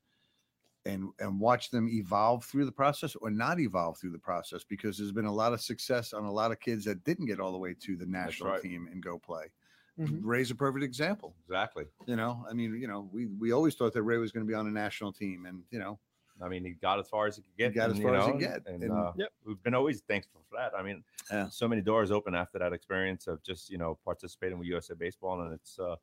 [0.86, 4.98] and and watch them evolve through the process or not evolve through the process because
[4.98, 7.52] there's been a lot of success on a lot of kids that didn't get all
[7.52, 8.62] the way to the national right.
[8.62, 9.52] team and go play.
[10.00, 10.22] Mhm.
[10.24, 11.36] Ray's a perfect example.
[11.46, 11.86] Exactly.
[12.06, 14.50] You know, I mean, you know, we we always thought that Ray was going to
[14.50, 16.00] be on a national team, and you know,
[16.42, 17.74] I mean, he got as far as he could get.
[17.76, 19.30] got as and, far as he know, get, And, and- uh, Yep.
[19.46, 20.74] we've been always thankful for that.
[20.78, 21.50] I mean, Yeah.
[21.50, 25.42] so many doors open after that experience of just, you know, participating with USA Baseball.
[25.42, 25.96] And it's, uh,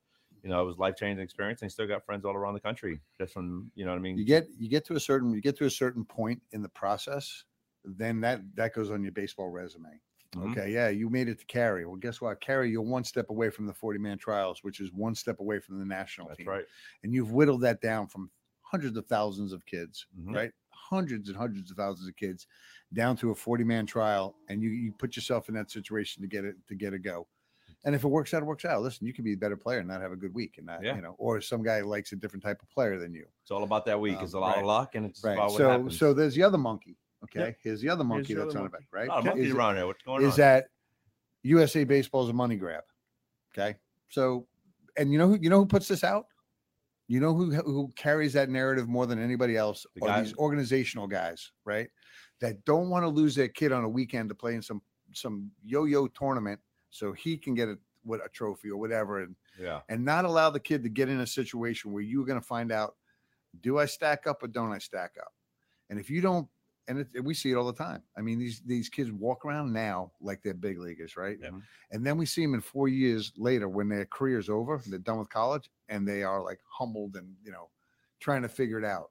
[0.43, 1.63] you know, it was life changing experience.
[1.63, 4.03] And he still got friends all around the country just from, you know what I
[4.03, 4.19] mean?
[4.19, 6.69] you get you get to a certain you get to a certain point in the
[6.69, 7.45] process,
[7.85, 10.01] then that that goes on your baseball resume.
[10.33, 10.51] Mhm.
[10.51, 11.87] Okay, yeah, you made it to Cary.
[11.87, 12.41] Well, guess what?
[12.41, 15.61] Cary, you're one step away from the 40 man trials, which is one step away
[15.61, 16.49] from the national That's team.
[16.49, 16.65] right.
[17.05, 18.31] And you've whittled that down from
[18.75, 20.35] hundreds of thousands of kids, Mhm.
[20.35, 20.53] right?
[20.73, 22.49] Hundreds and hundreds of thousands of kids
[22.93, 24.37] down to a 40 man trial.
[24.49, 27.29] And you you put yourself in that situation to get it to get a go.
[27.85, 28.83] And if it works out, it works out.
[28.83, 30.83] Listen, you can be a better player and not have a good week, and not,
[30.83, 30.97] Yeah.
[30.97, 33.27] you know, or some guy likes a different type of player than you.
[33.43, 34.17] It's all about that week.
[34.19, 34.59] Um, it's a lot right.
[34.61, 35.35] of luck and it's Right.
[35.35, 35.99] about what So happens.
[35.99, 36.97] so there's the other monkey.
[37.25, 37.57] Okay.
[37.63, 38.87] Here's the other monkey the that's other on monkey.
[38.91, 39.07] right?
[39.09, 39.87] a lot of monkeys Is- around here.
[39.87, 40.39] What's going is on?
[40.39, 40.69] that
[41.43, 42.85] USA baseball is a money grab.
[43.57, 43.79] Okay.
[44.09, 44.47] So,
[44.97, 46.27] and you know who you know who puts this out?
[47.07, 50.35] You know who who carries that narrative more than anybody else The are guy- these
[50.37, 51.89] organizational guys, right?
[52.41, 54.83] That don't want to lose their kid on a weekend to play in some
[55.13, 59.81] some yo-yo tournament so he can get a what a trophy or whatever and yeah.
[59.89, 62.71] and not allow the kid to get in a situation where you're going to find
[62.73, 62.97] out
[63.61, 65.33] do I stack up or don't I stack up?
[65.91, 66.49] And if you don't
[66.89, 68.03] and it, we see it all the time.
[68.17, 71.39] I mean, these these kids walk around now like they're big leaguers, right?
[71.41, 71.51] Yeah.
[71.91, 75.19] And then we see them in four years later when their career's over, they're done
[75.19, 77.69] with college, and they are like humbled and you know
[78.21, 79.11] trying to figure it out.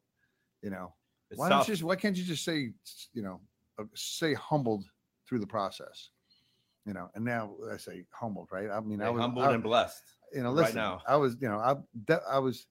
[0.61, 0.93] You know,
[1.30, 2.71] It's why don't you just why can't you just say
[3.13, 3.41] you know
[3.80, 4.86] uh, say humbled
[5.28, 6.09] through the process?
[6.86, 8.69] You know, and now I say humbled, right?
[8.69, 10.03] I mean, I was humbled I- and blessed.
[10.34, 11.01] you know, right listen, now.
[11.07, 11.76] I was, you know, I,
[12.30, 12.67] I was,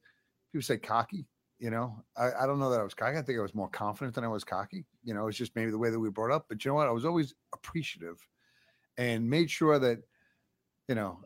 [0.52, 1.24] people say cocky,
[1.62, 3.16] you know, I, I don't know that I was cocky.
[3.16, 4.84] I think I was more confident than I was cocky.
[5.04, 6.88] You know, it's just maybe the way that we brought up, but you know what?
[6.88, 8.18] I was always appreciative
[8.98, 10.02] and made sure that,
[10.88, 11.22] you know,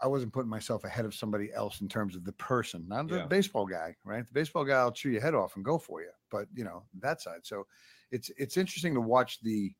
[0.00, 3.18] I wasn't putting myself ahead of somebody else in terms of the person, not the
[3.18, 3.26] Yeah.
[3.26, 4.26] baseball guy, right?
[4.26, 6.82] The baseball guy will chew your head off and go for you, but you know,
[6.98, 7.46] that side.
[7.46, 7.68] So
[8.10, 9.72] it's, it's interesting to watch the,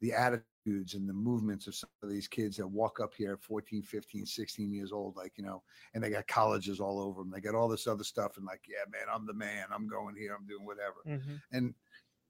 [0.00, 3.42] the attitudes and the movements of some of these kids that walk up here at
[3.42, 5.62] 14, 15, 16 years old, like, you know,
[5.94, 7.30] and they got colleges all over them.
[7.30, 9.66] They got all this other stuff and like, yeah, man, I'm the man.
[9.72, 10.34] I'm going here.
[10.34, 10.96] I'm doing whatever.
[11.06, 11.40] Mhm.
[11.52, 11.74] And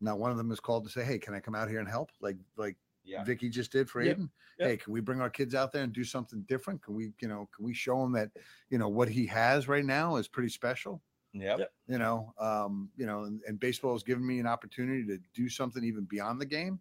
[0.01, 1.89] not one of them is called to say, Hey, can I come out here and
[1.89, 2.11] help?
[2.21, 3.23] Like, like Yeah.
[3.25, 4.16] Vicky just did for Yep.
[4.16, 4.31] Aiden.
[4.59, 4.68] Yep.
[4.68, 6.83] Hey, can we bring our kids out there and do something different?
[6.83, 8.31] Can we, you know, can we show them that,
[8.71, 11.03] you know, what he has right now is pretty special?
[11.33, 11.59] Yep.
[11.61, 11.75] Yep.
[11.87, 15.49] You know, um, you know, and, and baseball has given me an opportunity to do
[15.49, 16.81] something even beyond the game.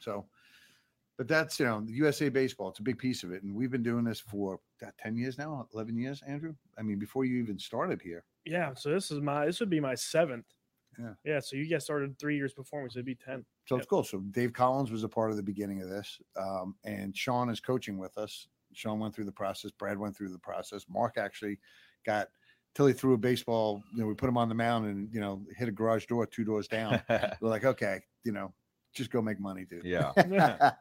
[0.00, 0.26] So,
[1.16, 3.42] but that's you know, the USA baseball, it's a big piece of it.
[3.42, 4.60] And we've been doing this for
[5.02, 6.54] 10 years now, 11 years, Andrew.
[6.78, 8.24] I mean, before you even started here.
[8.44, 8.74] Yeah.
[8.74, 10.46] So this is my this would be my seventh.
[10.98, 11.14] Yeah.
[11.24, 11.40] Yeah.
[11.40, 13.44] So you guys started three years before me, so it'd be ten.
[13.66, 13.82] So Yep.
[13.82, 14.04] it's cool.
[14.04, 17.60] So Dave Collins was a part of the beginning of this, um, and Sean is
[17.60, 18.48] coaching with us.
[18.72, 19.70] Sean went through the process.
[19.70, 20.86] Brad went through the process.
[20.88, 21.58] Mark actually
[22.06, 22.28] got
[22.74, 23.82] till he threw a baseball.
[23.92, 26.26] You know, we put him on the mound and you know hit a garage door
[26.26, 27.02] two doors down.
[27.08, 28.52] We're like, okay, you know,
[28.94, 29.84] just go make money, dude.
[29.84, 30.12] yeah.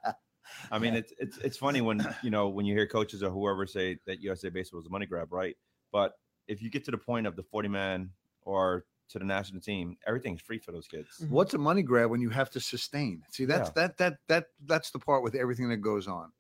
[0.72, 3.66] I mean, it's it's it's funny when you know when you hear coaches or whoever
[3.68, 5.55] say that USA baseball is a money grab, right?
[5.91, 6.14] But
[6.47, 9.97] if you get to the point of the forty man or to the national team,
[10.05, 11.08] everything's free for those kids.
[11.30, 13.24] What's a money grab when you have to sustain?
[13.32, 13.88] See, that's Yeah.
[13.88, 16.32] that that that that's the part with everything that goes on.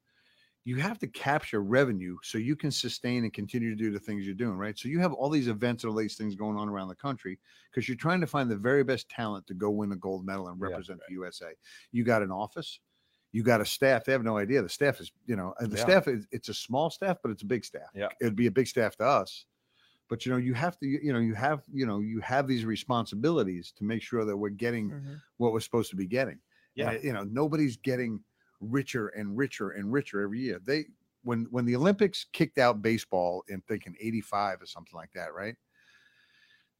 [0.67, 4.25] You have to capture revenue so you can sustain and continue to do the things
[4.25, 4.77] you're doing, right?
[4.77, 7.39] So you have all these events and all these things going on around the country
[7.71, 10.49] because you're trying to find the very best talent to go win a gold medal
[10.49, 11.53] and Yeah, represent the USA.
[11.91, 12.81] You got an office,
[13.31, 14.03] you got a staff.
[14.03, 14.61] They have no idea.
[14.61, 15.77] The staff is, you know, the Yeah.
[15.77, 17.91] staff is it's a small staff, but it's a big staff.
[17.93, 18.11] Yeah.
[18.19, 19.45] It'd be a big staff to us
[20.09, 22.65] but you know you have to you know you have you know you have these
[22.65, 25.21] responsibilities to make sure that we're getting Mhm.
[25.37, 26.39] what we're supposed to be getting
[26.75, 26.95] Yeah.
[26.95, 28.23] And, you know nobody's getting
[28.59, 30.85] richer and richer and richer every year they
[31.23, 35.55] when when the olympics kicked out baseball in thinking 85 or something like that right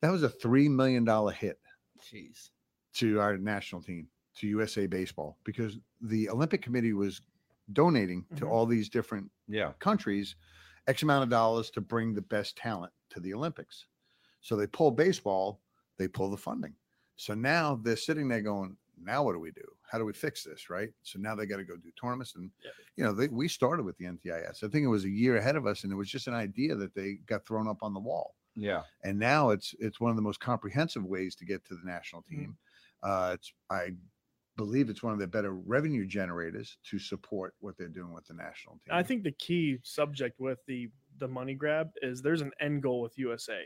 [0.02, 1.60] that was a three million dollar hit
[2.02, 2.52] Jeez.
[2.94, 7.22] to our national team to usa baseball because the olympic committee was
[7.74, 8.50] donating to Mhm.
[8.50, 9.74] all these different Yeah.
[9.80, 10.36] countries
[10.88, 13.88] X amount of dollars to bring the best talent to the Olympics.
[14.42, 15.62] So they pull baseball,
[15.98, 16.78] they pull the funding.
[17.18, 19.64] So now they're sitting there going, now what do we do?
[19.90, 20.70] How do we fix this?
[20.70, 20.90] Right.
[21.04, 22.36] So now they got to go do tournaments.
[22.36, 22.72] And, Yeah.
[22.96, 24.64] you know, they, we started with the NTIS.
[24.64, 26.76] I think it was a year ahead of us, and it was just an idea
[26.76, 28.36] that they got thrown up on the wall.
[28.56, 28.84] Yeah.
[29.04, 32.24] And now it's it's one of the most comprehensive ways to get to the national
[32.24, 32.40] Mm-hmm.
[32.42, 32.58] team.
[33.04, 33.92] Uh, it's I
[34.56, 38.34] believe it's one of the better revenue generators to support what they're doing with the
[38.34, 38.90] national team.
[38.92, 40.90] I think the key subject with the
[41.20, 43.62] the money grab is there's an end goal with USA.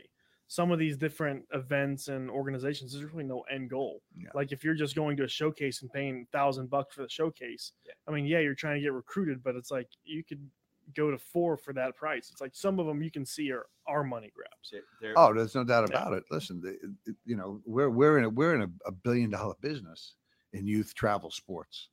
[0.52, 4.02] Some of these different events and organizations, there's really no end goal.
[4.14, 4.28] Yeah.
[4.34, 7.72] Like if you're just going to a showcase and paying thousand bucks for the showcase,
[7.86, 7.94] Yeah.
[8.06, 10.46] I mean, yeah, you're trying to get recruited, but it's like you could
[10.94, 12.28] go to four for that price.
[12.30, 14.68] It's like some of them you can see are are money grabs.
[14.70, 15.96] They're- they're- Oh, there's no doubt Yeah.
[16.02, 16.24] about it.
[16.30, 16.72] Listen, the,
[17.06, 20.16] it- you know, we're we're in a we're in a, a billion dollar business
[20.52, 21.88] in youth travel sports.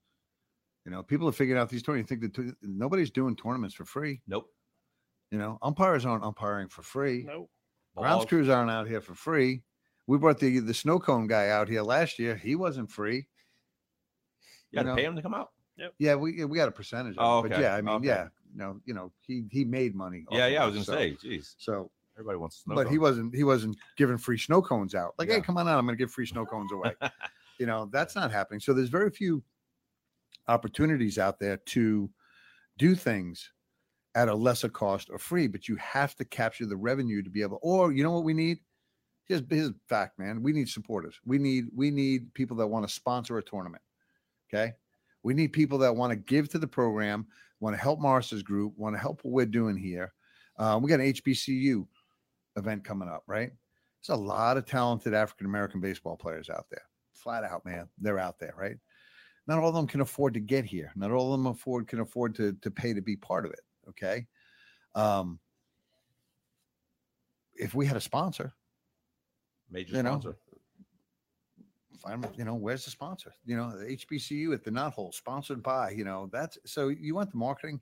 [0.84, 2.10] You know, people are figuring out these tournaments.
[2.10, 4.22] Think that t- nobody's doing tournaments for free.
[4.28, 4.54] nope.
[5.32, 7.24] You know, umpires aren't umpiring for free.
[7.24, 7.48] No,
[7.98, 8.26] Grounds Balls.
[8.26, 9.64] crews aren't out here for free.
[10.08, 12.36] We brought the the snow cone guy out here last year.
[12.36, 13.28] He wasn't free.
[14.72, 14.96] You got to know.
[14.96, 15.50] pay him to come out.
[15.78, 17.18] Yeah, Yeah, we we got a percentage.
[17.18, 18.08] Of Oh, it, But yeah, I mean, Okay.
[18.08, 20.26] yeah, no, you know, he he made money.
[20.32, 20.64] Yeah, yeah.
[20.64, 22.76] I was so- gonna say, jeez, So everybody wants to snow.
[22.76, 25.78] but he wasn't he wasn't giving free snow cones out like hey come on out
[25.80, 26.94] i'm going to give free snow cones away
[27.60, 29.42] you know that's not happening so there's very few
[30.50, 32.10] opportunities out there to
[32.78, 33.52] do things
[34.20, 37.42] at a lesser cost or free but you have to capture the revenue to be
[37.42, 38.60] able or you know what we need
[39.26, 42.94] here's, here's fact man we need supporters we need we need people that want to
[42.94, 43.84] sponsor a tournament
[44.50, 44.74] okay
[45.24, 47.26] we need people that want to give to the program
[47.60, 50.14] want to help mars's group want to help what we're doing here
[50.58, 51.86] uh, we got an hbcu
[52.60, 53.52] event coming up, right?
[54.08, 56.84] There's a lot of talented African American baseball players out there.
[57.14, 57.88] Flat out, man.
[57.98, 58.78] They're out there, right?
[59.48, 60.92] Not all of them can afford to get here.
[60.96, 63.62] Not all of them afford can afford to to pay to be part of it.
[63.90, 64.28] Okay.
[64.96, 65.40] Um
[67.56, 68.54] if we had a sponsor,
[69.70, 70.38] major you know, sponsor.
[72.02, 75.90] find you know where's the sponsor you know the hbcu at the Knothole sponsored by
[75.92, 77.80] you know that's so you want the marketing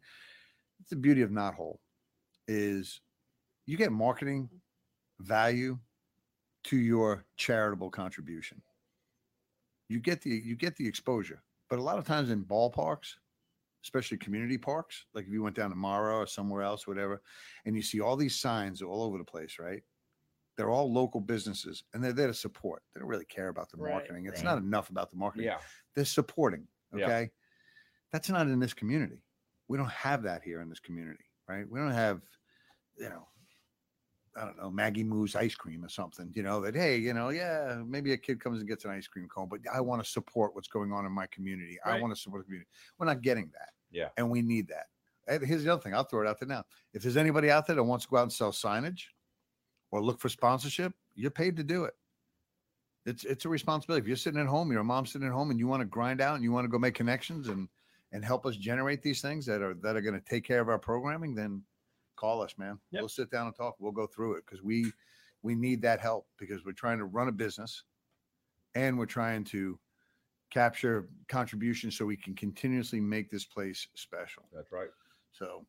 [0.79, 1.77] it's the beauty of Knothole
[2.47, 3.01] is
[3.65, 4.49] you get marketing
[5.19, 5.77] value
[6.63, 8.61] to your charitable contribution
[9.89, 13.15] you get the you get the exposure but a lot of times in ballparks
[13.87, 17.21] especially community parks like if you went down to mara or somewhere else whatever
[17.65, 19.81] and you see all these signs all over the place right?
[20.57, 22.81] They're all local businesses and they're there to support.
[22.93, 24.25] They don't really care about the Right, marketing.
[24.25, 24.55] It's right.
[24.55, 25.45] not enough about the marketing.
[25.45, 25.59] Yeah.
[25.95, 27.05] they're supporting Yeah.
[27.05, 27.29] okay?
[28.11, 29.21] That's not in this community.
[29.69, 31.65] We don't have that here in this community right?
[31.69, 32.21] We don't have
[32.97, 33.27] you know
[34.35, 37.29] i don't know maggie moo's ice cream or something you know that hey you know
[37.29, 40.07] yeah maybe a kid comes and gets an ice cream cone but i want to
[40.09, 41.77] support what's going on in my community.
[41.85, 42.69] I want to support the community.
[42.97, 44.09] We're not getting that Yeah.
[44.17, 44.87] and we need that
[45.27, 46.63] and here's the other thing i'll throw it out there now
[46.93, 49.03] if there's anybody out there that wants to go out and sell signage
[49.91, 51.93] or look for sponsorship you're paid to do it
[53.07, 54.03] it's it's a responsibility.
[54.03, 55.85] If you're sitting at home, you're a mom sitting at home, and you want to
[55.85, 57.69] grind out and you want to go make connections and
[58.11, 60.67] and help us generate these things that are that are going to take care of
[60.69, 61.63] our programming, then
[62.17, 62.77] call us, man.
[62.91, 63.01] Yep.
[63.01, 63.75] We'll sit down and talk.
[63.79, 64.91] We'll go through it because we
[65.41, 67.83] we need that help because we're trying to run a business
[68.75, 69.79] and we're trying to
[70.49, 74.43] capture contributions so we can continuously make this place special.
[74.53, 74.89] That's right.
[75.31, 75.65] So,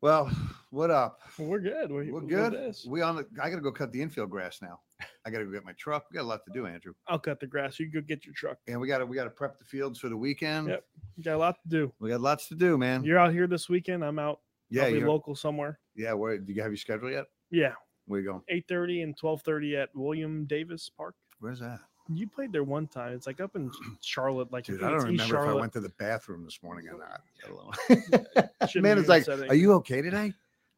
[0.00, 0.30] well,
[0.70, 1.20] what up?
[1.38, 1.90] We're good.
[1.90, 2.52] We, We're good.
[2.52, 2.86] This.
[2.88, 3.26] We on the.
[3.42, 4.80] I got to go cut the infield grass now.
[5.24, 6.06] I got to go get my truck.
[6.10, 6.92] We got a lot to do, Andrew.
[7.06, 7.78] I'll cut the grass.
[7.78, 8.58] You can go get your truck.
[8.66, 10.68] and we got to we got to prep the fields for the weekend.
[10.68, 10.84] Yep.
[11.16, 11.92] You got a lot to do.
[12.00, 13.04] We got lots to do, man.
[13.04, 14.04] You're out here this weekend.
[14.04, 14.40] I'm out.
[14.70, 15.78] yeah, I'll be you're, local somewhere.
[15.96, 16.12] yeah.
[16.12, 17.26] Where do you have your schedule yet?
[17.50, 17.72] Yeah,
[18.06, 18.42] Where you going?
[18.52, 21.14] 8:30 and 12:30 at William Davis Park.
[21.40, 21.80] Where's that,
[22.10, 23.12] You played there one time.
[23.12, 24.50] It's like up in Charlotte.
[24.52, 24.80] Like dude?
[24.80, 25.60] think I don't it's East remember if I Charlotte.
[25.60, 27.20] went to the bathroom this morning or not.
[28.62, 29.50] let man, it's like, upsetting.
[29.50, 30.32] are you okay today?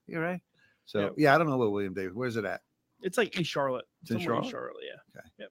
[0.06, 0.40] You're right.
[0.86, 1.14] So Yep.
[1.18, 2.14] yeah, I don't know what William Davis.
[2.14, 2.62] Where's it at?
[3.02, 3.84] It's like East Charlotte.
[4.02, 4.74] It's in somewhere Charlotte?
[4.84, 5.18] yeah.
[5.20, 5.26] Okay.
[5.38, 5.48] Yep.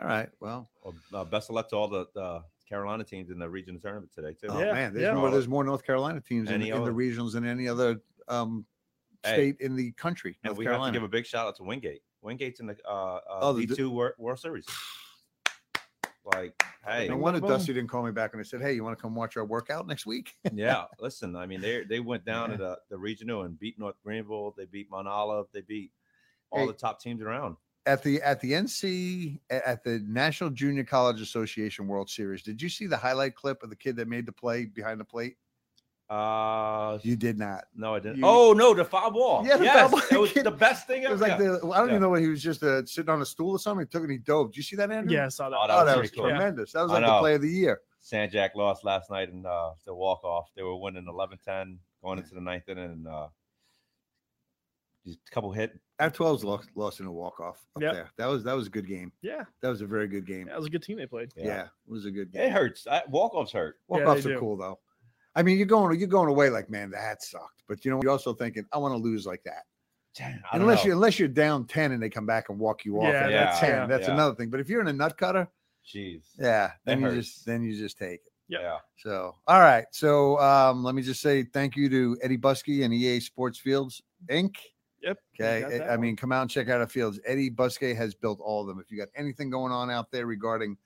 [0.00, 0.28] All right.
[0.40, 3.80] Well, Well, uh, best of luck to all the, the Carolina teams in the region
[3.80, 4.48] tournament today too.
[4.50, 5.14] oh Yeah, man, there's yeah.
[5.14, 5.30] more.
[5.30, 8.66] There's more North Carolina teams in, in the other- regionals than any other um,
[9.22, 9.32] Hey.
[9.32, 10.36] state in the country.
[10.44, 10.84] and we Carolina.
[10.86, 12.02] have to give a big shout out to Wingate.
[12.22, 14.66] Wingate's in the uh, uh Oh, the- D2 World, World Series.
[16.24, 17.40] Like, hey, no Boom, wonder.
[17.40, 19.44] Dusty didn't call me back and I said, "Hey, you want to come watch our
[19.44, 20.86] workout next week?" yeah.
[20.98, 24.52] Listen, I mean, they they went down to the, the regional and beat North Greenville.
[24.52, 25.48] They beat Mount Olive.
[25.52, 25.92] They beat
[26.50, 26.68] all Hey.
[26.68, 27.56] the top teams around.
[27.86, 32.42] at the at the NC at the National Junior College Association World Series.
[32.42, 35.04] Did you see the highlight clip of the kid that made the play behind the
[35.04, 35.36] plate?
[36.10, 37.64] Uh, You did not.
[37.74, 38.18] no, I didn't.
[38.18, 39.46] You- oh no, the foul ball.
[39.46, 41.38] Yeah, the yes, foul ball it was the best thing It was like Yeah.
[41.38, 41.92] the I don't Yeah.
[41.94, 43.86] even know what he was just uh, sitting on a stool or something.
[43.86, 44.48] He took it and he dove.
[44.52, 45.14] Did you see that, Andrew?
[45.16, 45.56] Yeah, I saw that.
[45.58, 46.24] Oh, that Oh, was that pretty was cool.
[46.28, 46.72] tremendous.
[46.72, 47.80] That was like the play of the year.
[48.02, 50.50] Sanjak lost last night in uh, the walk off.
[50.54, 53.28] They were winning 11-10 going into the ninth inning, and uh,
[55.06, 55.78] just a couple hit.
[56.00, 57.92] F 12's lost lost in a walk off up Yep.
[57.94, 58.10] there.
[58.18, 59.12] That was that was a good game.
[59.22, 60.48] Yeah, That was a very good game.
[60.48, 61.32] that was a good team they played.
[61.36, 62.42] Yeah, it was a good game.
[62.42, 62.86] It hurts.
[63.08, 63.78] Walk offs hurt.
[63.88, 64.40] Walk offs they are do.
[64.40, 64.78] cool though.
[65.36, 67.62] I mean, you're going you're going away like, man, that sucked.
[67.68, 69.64] But you know, you're also thinking, I want to lose like that.
[70.20, 70.88] I don't unless know.
[70.88, 73.30] you unless you're down 10 and they come back and walk you off Yeah, at
[73.30, 74.14] that's- 10 yeah, that's yeah.
[74.14, 75.48] another thing but if you're in a nut cutter
[75.84, 76.22] Jeez.
[76.38, 77.16] yeah then you hurts.
[77.34, 78.60] just then you just take it Yep.
[78.62, 78.76] Yeah.
[78.96, 82.94] so all right so um let me just say thank you to eddie buskey and
[82.94, 84.54] ea sports fields inc
[85.02, 85.18] Yep.
[85.34, 86.00] okay I- i one.
[86.02, 88.78] mean come out and check out our fields eddie buskey has built all of them
[88.78, 90.76] if you got anything going on out there regarding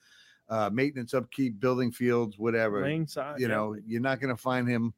[0.48, 3.38] uh maintenance upkeep building fields whatever Laying side.
[3.40, 3.54] you yeah.
[3.54, 4.94] know you're not going to find him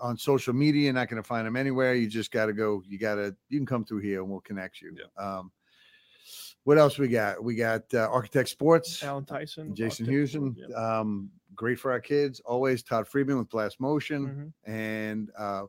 [0.00, 2.82] on social media you're not going to find him anywhere you just got to go
[2.86, 5.50] you got to you can come through here and we'll connect you um
[6.64, 10.70] what else we got we got uh, architect sports Alan Tyson, jason Houston, yep.
[10.78, 14.72] um great for our kids always todd friedman with blast motion Mhm.
[14.72, 15.64] and uh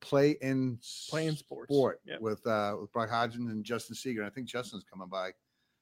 [0.00, 0.78] play in
[1.08, 1.66] Play in sports.
[1.72, 2.20] sport Yep.
[2.20, 5.30] with uh with brock hodgins and justin seeger i think justin's coming by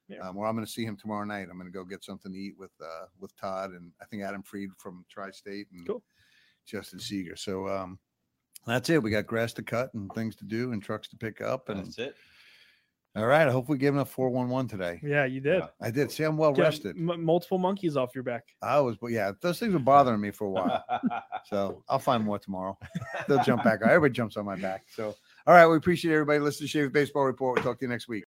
[0.08, 0.18] Yeah.
[0.18, 1.48] um, well, I'm going to see him tomorrow night.
[1.50, 4.22] I'm going to go get something to eat with uh, with Todd and I think
[4.22, 6.02] Adam Freed from Tri-State and Cool.
[6.66, 7.36] Justin Seeger.
[7.36, 7.98] So um,
[8.66, 9.02] that's it.
[9.02, 11.68] We got grass to cut and things to do and trucks to pick up.
[11.68, 12.16] And That's it.
[13.16, 15.00] all right, I hope we gave enough 411 today.
[15.02, 15.60] Yeah, you did.
[15.60, 15.68] Yeah.
[15.80, 16.10] I did.
[16.10, 16.96] See, I'm well Get rested.
[16.96, 18.44] m- multiple monkeys off your back.
[18.62, 20.84] I was, but yeah, those things were bothering me for a while.
[21.46, 22.78] So I'll find more tomorrow.
[23.28, 23.80] They'll jump back.
[23.84, 24.84] Everybody jumps on my back.
[24.88, 25.14] So,
[25.46, 27.56] all right, we appreciate everybody listening to Shave Baseball Report.
[27.56, 28.24] We'll talk to you next week.